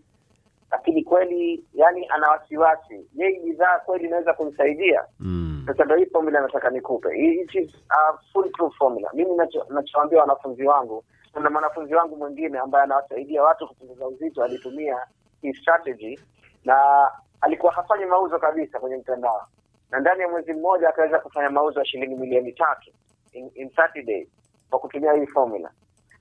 lakini 0.71 1.03
kweli, 1.03 1.63
yani 1.73 2.07
ana 2.09 2.29
wasiwasi, 2.29 3.07
je, 3.13 3.39
bidhaa 3.43 3.79
kweli 3.79 4.05
inaweza 4.05 4.33
kumsaidia? 4.33 5.05
Mm. 5.19 5.63
sasa 5.67 5.85
ndo 5.85 5.95
hii 5.95 6.05
formula 6.05 6.41
nataka 6.41 6.69
nikupe 6.69 7.09
it 7.17 7.55
is 7.55 7.71
a 7.89 8.13
full 8.33 8.71
formula 8.77 9.09
mimi 9.13 9.31
nachoambia 9.69 10.19
wanafunzi 10.21 10.63
wangu 10.63 11.03
kuna 11.33 11.49
mwanafunzi 11.49 11.95
wangu 11.95 12.15
mwingine 12.17 12.59
ambaye 12.59 12.83
anawasaidia 12.83 13.43
watu 13.43 13.67
kupunguza 13.67 14.07
uzito 14.07 14.43
alitumia 14.43 14.97
hii 15.41 15.53
strategy 15.53 16.19
na 16.65 17.07
alikuwa 17.41 17.71
hafanyi 17.73 18.05
mauzo 18.05 18.39
kabisa 18.39 18.79
kwenye 18.79 18.97
mtandao 18.97 19.47
na 19.91 19.99
ndani 19.99 20.21
ya 20.21 20.27
mwezi 20.29 20.53
mmoja 20.53 20.89
akaweza 20.89 21.19
kufanya 21.19 21.49
mauzo 21.49 21.79
ya 21.79 21.85
shilingi 21.85 22.15
milioni 22.15 22.51
tatu 22.53 22.91
in, 23.31 23.51
in 23.55 23.67
30 23.67 24.05
days 24.05 24.27
kwa 24.69 24.79
kutumia 24.79 25.13
hii 25.13 25.25
formula. 25.27 25.71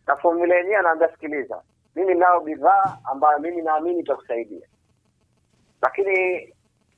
Na 0.07 0.17
formula 0.17 0.55
yenyewe 0.55 0.77
anaambia 0.77 1.09
sikiliza 1.13 1.63
mimi 1.95 2.15
nao 2.15 2.41
bidhaa 2.41 2.99
ambayo 3.05 3.39
mimi 3.39 3.63
naamini 3.63 4.01
itakusaidia. 4.01 4.67
Lakini 5.83 6.49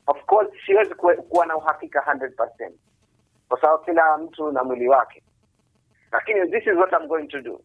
of 0.07 0.25
course 0.25 0.51
siwezi 0.67 0.95
kuwa 1.29 1.47
na 1.47 1.57
uhakika 1.57 2.01
100% 2.01 2.71
kwa 3.49 3.61
sababu 3.61 3.85
kila 3.85 4.19
mtu 4.19 4.53
na 4.53 4.65
mwili 4.65 4.89
wake. 4.89 5.23
Lakini 6.13 6.51
this 6.51 6.67
is 6.67 6.75
what 6.77 6.93
I'm 6.93 7.09
going 7.09 7.27
to 7.29 7.41
do. 7.41 7.61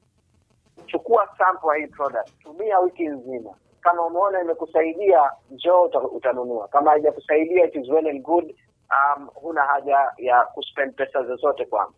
Chukua 0.86 1.30
sample 1.38 1.80
hii 1.80 1.88
product 1.88 2.30
tumia 2.44 2.80
wiki 2.80 3.08
nzima. 3.08 3.56
Kama 3.82 4.06
umeona 4.06 4.42
imekusaidia 4.42 5.30
njoo 5.52 5.82
utanunua. 6.12 6.68
Kama 6.68 6.92
haijakusaidia 6.92 7.66
it 7.66 7.76
is 7.76 7.90
well 7.90 8.08
and 8.08 8.22
good 8.22 8.56
um, 8.92 9.30
huna 9.34 9.62
haja 9.64 10.12
ya 10.18 10.42
kuspend 10.44 10.96
pesa 10.96 11.24
zozote 11.24 11.66
kwangu. 11.66 11.94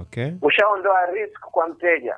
Okay. 0.00 0.30
Ushaondoa 0.42 1.06
risk 1.06 1.40
kwa 1.40 1.68
mteja. 1.68 2.16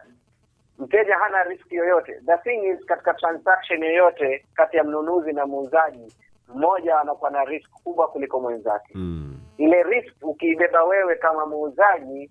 Mteja 0.79 1.17
hana 1.19 1.43
risk 1.43 1.73
yoyote. 1.73 2.21
The 2.27 2.37
thing 2.37 2.67
is 2.69 2.87
katika 2.87 3.15
transaction 3.15 3.83
yoyote 3.83 4.47
kati 4.55 4.77
ya 4.77 4.85
mnunuzi 4.85 5.33
na 5.33 5.47
muuzaji 5.47 6.13
mmoja 6.55 7.01
anakuwa 7.01 7.31
na 7.31 7.45
risk 7.45 7.71
kubwa 7.71 8.09
kuliko 8.09 8.41
mwenzake. 8.41 8.93
Mm. 8.95 9.41
ile 9.59 9.83
risk 9.83 10.15
ukiibeba 10.23 10.85
wewe 10.85 11.17
kama 11.17 11.47
muuzaji 11.47 12.31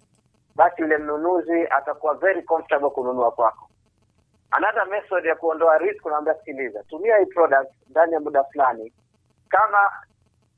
basi 0.56 0.82
yule 0.82 0.98
mnunuzi 0.98 1.68
atakuwa 1.70 2.14
very 2.14 2.44
comfortable 2.44 2.90
kununua 2.90 3.32
kwako. 3.32 3.70
Another 4.52 4.88
method 4.88 5.26
ya 5.26 5.36
kuondoa 5.36 5.78
risk 5.78 6.06
unaambia 6.06 6.34
sikiliza 6.36 6.84
tumia 6.84 7.18
hii 7.18 7.26
product 7.26 7.72
ndani 7.90 8.14
ya 8.14 8.20
muda 8.20 8.44
fulani. 8.44 8.94
Kama 9.50 9.92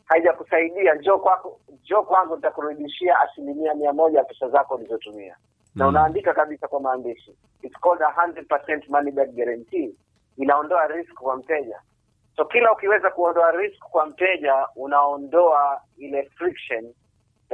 haijakusaidia. 0.05 0.93
Njoo 0.95 1.17
kwako 1.17 1.59
njoo 1.83 2.03
kwangu 2.03 2.35
nitakurudishia 2.35 3.19
asilimia 3.19 3.73
mia 3.73 3.93
moja 3.93 4.17
ya 4.19 4.23
pesa 4.25 4.49
zako 4.49 4.75
ulizotumia. 4.75 5.35
Na 5.75 5.83
Mm. 5.85 5.89
unaandika 5.89 6.33
kabisa 6.33 6.67
kwa 6.67 6.79
maandishi 6.79 7.35
it's 7.61 7.79
called 7.79 8.01
a 8.01 8.09
100% 8.11 8.89
money 8.89 9.11
back 9.11 9.29
guarantee. 9.29 9.95
Inaondoa 10.37 10.87
risk 10.87 11.13
kwa 11.13 11.37
mteja. 11.37 11.79
So 12.35 12.45
kila 12.45 12.71
ukiweza 12.73 13.09
kuondoa 13.11 13.51
risk 13.51 13.79
kwa 13.79 14.05
mteja 14.05 14.67
unaondoa 14.75 15.81
ile 15.97 16.23
friction 16.23 16.93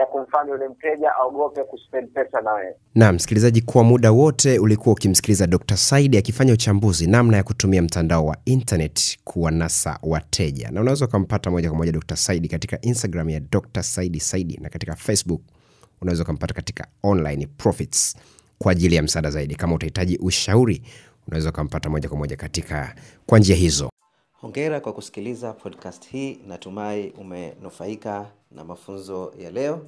ya 0.02 0.08
kumfanya 0.08 0.52
yule 0.52 0.68
mteja 0.68 1.16
aogope 1.16 1.64
kuspend 1.64 2.10
pesa 2.14 2.42
na 2.42 2.52
wewe. 2.54 2.76
Naam, 2.96 3.16
msikilizaji 3.16 3.62
kwa 3.62 3.84
muda 3.84 4.12
wote 4.12 4.60
ulikuwa 4.60 4.94
ukimsikiliza 4.94 5.48
dr 5.48 5.78
saidi 5.78 6.18
akifanya 6.18 6.54
uchambuzi 6.54 7.08
namna 7.08 7.38
ya 7.38 7.44
kutumia 7.44 7.82
mtandao 7.82 8.26
wa 8.26 8.38
internet 8.46 9.20
kuwanasa 9.24 10.00
wateja. 10.04 10.72
Na 10.72 10.82
unaweza 10.82 11.06
ukampata 11.06 11.52
moja 11.52 11.70
kwa 11.70 11.78
moja 11.78 11.92
dr 11.92 12.16
saidi 12.18 12.48
katika 12.48 12.82
instagram 12.82 13.30
ya 13.30 13.40
dr 13.40 13.84
saidi 13.84 14.20
saidi 14.20 14.58
na 14.62 14.70
katika 14.70 14.96
facebook. 14.96 15.42
Unaweza 16.02 16.24
ukampata 16.24 16.54
katika 16.54 16.88
online 17.04 17.48
profits 17.58 18.18
kwa 18.58 18.72
ajili 18.72 18.96
ya 18.96 19.04
msaada 19.04 19.32
zaidi. 19.32 19.56
Kama 19.56 19.76
utahitaji 19.76 20.18
ushauri 20.18 20.82
unaweza 21.28 21.50
ukampata 21.50 21.90
moja 21.90 22.10
kwa 22.10 22.18
moja 22.18 22.36
katika 22.36 22.96
kwa 23.26 23.40
njia 23.40 23.56
hizo 23.56 23.90
hongera 24.41 24.80
kwa 24.80 24.93
kusikiliza 24.93 25.54
podcast 25.54 26.08
hii 26.10 26.39
natumai 26.47 27.10
umenufaika 27.10 28.25
na 28.51 28.63
mafunzo 28.63 29.34
ya 29.38 29.51
leo. 29.51 29.82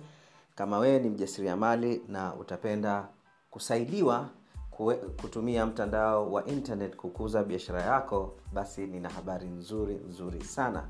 Kama 0.55 0.79
wewe 0.79 0.99
ni 0.99 1.09
mjasiriamali 1.09 2.01
na 2.07 2.35
utapenda 2.35 3.07
kusaidiwa 3.51 4.29
kue, 4.71 4.95
kutumia 4.95 5.65
mtandao 5.65 6.31
wa 6.31 6.45
internet 6.45 6.95
kukuza 6.95 7.43
biashara 7.43 7.81
yako 7.81 8.33
basi 8.53 8.87
nina 8.87 9.09
habari 9.09 9.47
nzuri 9.47 9.95
nzuri 9.95 10.43
sana. 10.43 10.83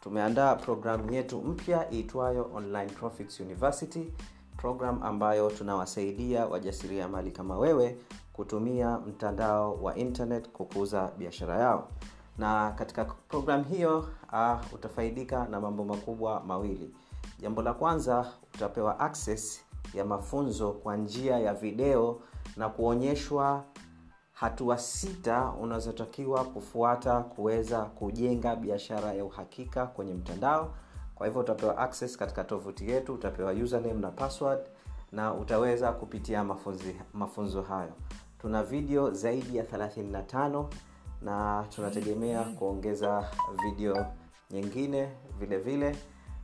Tumeandaa 0.00 0.54
programu 0.54 1.12
yetu 1.12 1.40
mpya 1.42 1.92
iitwayo 1.92 2.50
online 2.54 2.90
profits 2.92 3.40
university 3.40 4.12
program 4.56 5.02
ambayo 5.02 5.50
tunawasaidia 5.50 6.46
wajasiriamali 6.46 7.30
kama 7.30 7.58
wewe 7.58 7.96
kutumia 8.32 8.98
mtandao 8.98 9.74
wa 9.82 9.96
internet 9.96 10.48
kukuza 10.48 11.10
biashara 11.18 11.58
yao 11.58 11.88
na 12.38 12.70
katika 12.70 13.04
programu 13.04 13.64
hiyo 13.64 13.98
uh, 14.32 14.74
utafaidika 14.74 15.46
na 15.48 15.60
mambo 15.60 15.84
makubwa 15.84 16.40
mawili. 16.46 16.94
Jambo 17.40 17.62
la 17.62 17.74
kwanza 17.74 18.26
utapewa 18.54 19.00
access 19.00 19.60
ya 19.94 20.04
mafunzo 20.04 20.72
kwa 20.72 20.96
njia 20.96 21.38
ya 21.38 21.54
video 21.54 22.20
na 22.56 22.68
kuonyeshwa 22.68 23.64
hatua 24.32 24.78
sita 24.78 25.52
unazotakiwa 25.60 26.44
kufuata 26.44 27.20
kuweza 27.20 27.82
kujenga 27.84 28.56
biashara 28.56 29.12
ya 29.12 29.24
uhakika 29.24 29.86
kwenye 29.86 30.14
mtandao. 30.14 30.74
Kwa 31.14 31.26
hivyo 31.26 31.42
utapewa 31.42 31.78
access 31.78 32.16
katika 32.16 32.44
tovuti 32.44 32.90
yetu 32.90 33.14
utapewa 33.14 33.52
username 33.52 34.00
na 34.00 34.10
password 34.10 34.60
na 35.12 35.34
utaweza 35.34 35.92
kupitia 35.92 36.44
mafunzi, 36.44 36.96
mafunzo 37.12 37.62
hayo. 37.62 37.92
Tuna 38.38 38.62
video 38.62 39.10
zaidi 39.10 39.56
ya 39.56 39.64
35 39.64 40.64
na 41.22 41.64
tunategemea 41.74 42.42
kuongeza 42.44 43.30
video 43.64 44.06
nyingine 44.50 45.08
vile 45.38 45.58
vile 45.58 45.96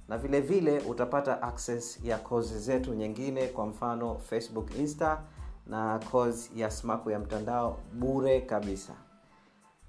na 0.09 0.19
vile 0.19 0.41
vile 0.41 0.79
utapata 0.81 1.43
access 1.43 2.05
ya 2.05 2.19
kozi 2.19 2.59
zetu 2.59 2.95
nyingine 2.95 3.47
kwa 3.47 3.67
mfano 3.67 4.19
facebook 4.19 4.75
insta 4.79 5.23
na 5.67 6.01
kozi 6.11 6.51
ya 6.61 6.71
smaku 6.71 7.11
ya 7.11 7.19
mtandao 7.19 7.79
bure 7.93 8.41
kabisa. 8.41 8.93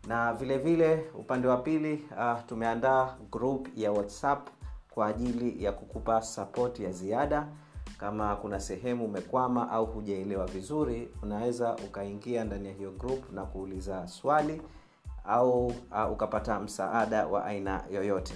Na 0.08 0.34
vile 0.34 0.58
vile 0.58 1.10
upande 1.19 1.47
wa 1.47 1.58
pili 1.58 2.06
uh, 2.12 2.39
tumeandaa 2.45 3.15
group 3.32 3.67
ya 3.76 3.91
whatsapp 3.91 4.47
kwa 4.89 5.08
ajili 5.08 5.63
ya 5.63 5.71
kukupa 5.71 6.21
support 6.21 6.80
ya 6.80 6.91
ziada 6.91 7.47
kama 7.97 8.36
kuna 8.36 8.60
sehemu 8.60 9.05
umekwama 9.05 9.71
au 9.71 9.86
hujaelewa 9.86 10.45
vizuri 10.45 11.10
unaweza 11.23 11.75
ukaingia 11.75 12.43
ndani 12.43 12.67
ya 12.67 12.73
hiyo 12.73 12.91
group 12.91 13.31
na 13.31 13.45
kuuliza 13.45 14.07
swali 14.07 14.62
au 15.25 15.65
uh, 15.67 16.12
ukapata 16.12 16.60
msaada 16.60 17.27
wa 17.27 17.45
aina 17.45 17.83
yoyote. 17.91 18.33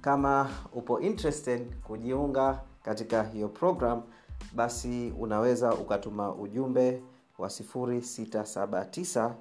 Kama 0.00 0.50
upo 0.72 1.00
interested 1.00 1.76
kujiunga 1.80 2.60
katika 2.82 3.22
hiyo 3.22 3.48
program 3.48 4.02
basi 4.54 5.14
unaweza 5.18 5.74
ukatuma 5.74 6.34
ujumbe 6.34 7.02
wa 7.38 7.48
679 7.48 9.32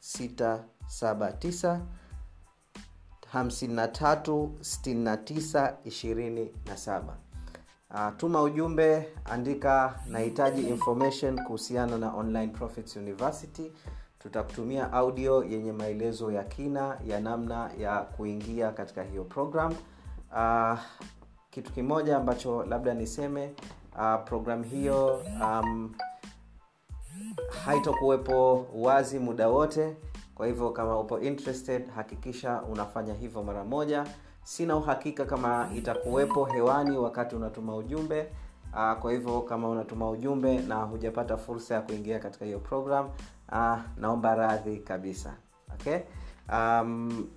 5362 0.00 1.80
536927 3.34 5.74
0679 5.84 5.88
536927 5.88 7.02
uh, 7.90 8.10
tuma 8.16 8.42
ujumbe 8.42 9.08
andika 9.24 10.00
nahitaji 10.06 10.62
information 10.62 11.44
kuhusiana 11.44 11.98
na 11.98 12.12
online 12.14 12.48
profits 12.48 12.96
university. 12.96 13.72
Tutakutumia 14.18 14.92
audio 14.92 15.44
yenye 15.44 15.72
maelezo 15.72 16.32
ya 16.32 16.44
kina 16.44 16.98
ya 17.06 17.20
namna 17.20 17.70
ya 17.78 18.00
kuingia 18.00 18.72
katika 18.72 19.02
hiyo 19.02 19.24
program. 19.24 19.74
Uh, 20.32 20.78
kitu 21.50 21.72
kimoja 21.72 22.16
ambacho 22.16 22.64
labda 22.64 22.94
niseme 22.94 23.54
uh, 23.98 24.14
program 24.24 24.62
hiyo 24.62 25.22
um, 25.42 25.94
haitokuwepo 27.64 28.66
wazi 28.74 29.18
muda 29.18 29.48
wote. 29.48 29.96
Kwa 30.34 30.46
hivyo 30.46 30.70
kama 30.70 30.98
upo 31.00 31.20
interested 31.20 31.90
hakikisha 31.94 32.62
unafanya 32.62 33.14
hivyo 33.14 33.42
mara 33.42 33.64
moja. 33.64 34.04
Sina 34.42 34.76
uhakika 34.76 35.24
kama 35.24 35.68
itakuwepo 35.76 36.44
hewani 36.44 36.98
wakati 36.98 37.36
unatuma 37.36 37.76
ujumbe. 37.76 38.26
Uh, 38.72 38.92
kwa 39.00 39.12
hivyo 39.12 39.40
kama 39.40 39.68
unatuma 39.68 40.10
ujumbe 40.10 40.58
na 40.58 40.74
hujapata 40.82 41.36
fursa 41.36 41.74
ya 41.74 41.80
kuingia 41.80 42.18
katika 42.18 42.44
hiyo 42.44 42.58
program 42.58 43.08
uh, 43.52 43.78
naomba 43.96 44.34
radhi 44.34 44.76
kabisa. 44.76 45.34
Okay? 45.74 45.98
Um, 46.52 47.28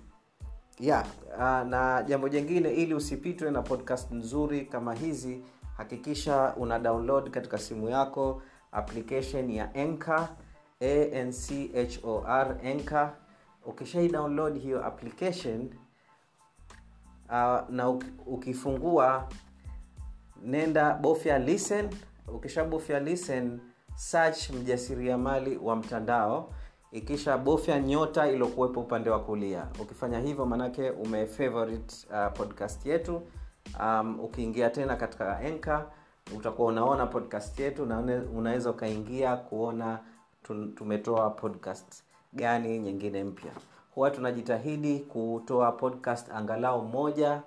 yeah, 0.80 1.04
uh, 1.36 1.68
na 1.68 2.02
jambo 2.08 2.28
jingine 2.28 2.70
ili 2.70 2.94
usipitwe 2.94 3.50
na 3.50 3.62
podcast 3.62 4.10
nzuri 4.12 4.60
kama 4.66 4.94
hizi 4.94 5.42
hakikisha 5.76 6.54
una 6.56 6.78
download 6.78 7.30
katika 7.30 7.58
simu 7.58 7.88
yako 7.88 8.42
application 8.72 9.50
ya 9.50 9.74
Anchor 9.74 10.28
anchor 10.80 12.56
Anchor. 12.64 13.12
Ukishai 13.66 14.08
download 14.08 14.58
hiyo 14.62 14.84
application 14.86 15.70
uh, 17.28 17.70
na 17.70 17.88
ukifungua 18.26 19.28
nenda 20.42 20.94
bofya 20.94 21.38
listen. 21.38 21.88
Ukishabofya 22.28 23.00
listen 23.00 23.60
search 23.94 24.50
mjasiriamali 24.50 25.56
wa 25.56 25.76
mtandao. 25.76 26.52
Ikisha 26.92 27.38
bofya 27.38 27.80
nyota 27.80 28.28
iliyokuwepo 28.28 28.80
upande 28.80 29.10
wa 29.10 29.20
kulia. 29.20 29.66
Ukifanya 29.82 30.20
hivyo 30.20 30.46
manake 30.46 30.90
umefavorite 30.90 31.94
uh, 32.10 32.32
podcast 32.32 32.86
yetu. 32.86 33.22
Um, 33.80 34.20
ukiingia 34.20 34.70
tena 34.70 34.96
katika 34.96 35.42
enka 35.42 35.90
utakuwa 36.36 36.68
unaona 36.68 37.06
podcast 37.06 37.60
yetu 37.60 37.86
na 37.86 37.98
unaweza 38.34 38.70
ukaingia 38.70 39.36
kuona 39.36 39.98
tumetoa 40.74 41.30
podcast 41.30 42.02
gani 42.32 42.78
nyingine 42.78 43.24
mpya. 43.24 43.52
Huwa 43.94 44.10
tunajitahidi 44.10 44.98
kutoa 45.00 45.72
podcast 45.72 46.30
angalau 46.32 46.82
moja 46.84 47.42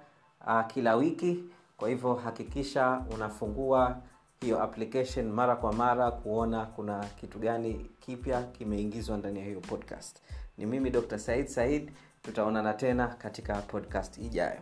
uh, 0.47 0.67
kila 0.67 0.95
wiki. 0.95 1.43
Kwa 1.77 1.89
hivyo 1.89 2.13
hakikisha 2.13 3.03
unafungua 3.15 3.97
hiyo 4.41 4.63
application 4.63 5.31
mara 5.31 5.55
kwa 5.55 5.73
mara 5.73 6.11
kuona 6.11 6.65
kuna 6.65 7.05
kitu 7.05 7.39
gani 7.39 7.89
kipya 7.99 8.43
kimeingizwa 8.43 9.17
ndani 9.17 9.39
ya 9.39 9.45
hiyo 9.45 9.59
podcast. 9.59 10.17
Ni 10.57 10.65
mimi 10.65 10.89
dr 10.89 11.19
said 11.19 11.47
said 11.47 11.91
tutaonana 12.21 12.73
tena 12.73 13.07
katika 13.07 13.53
podcast 13.61 14.17
ijayo 14.17 14.59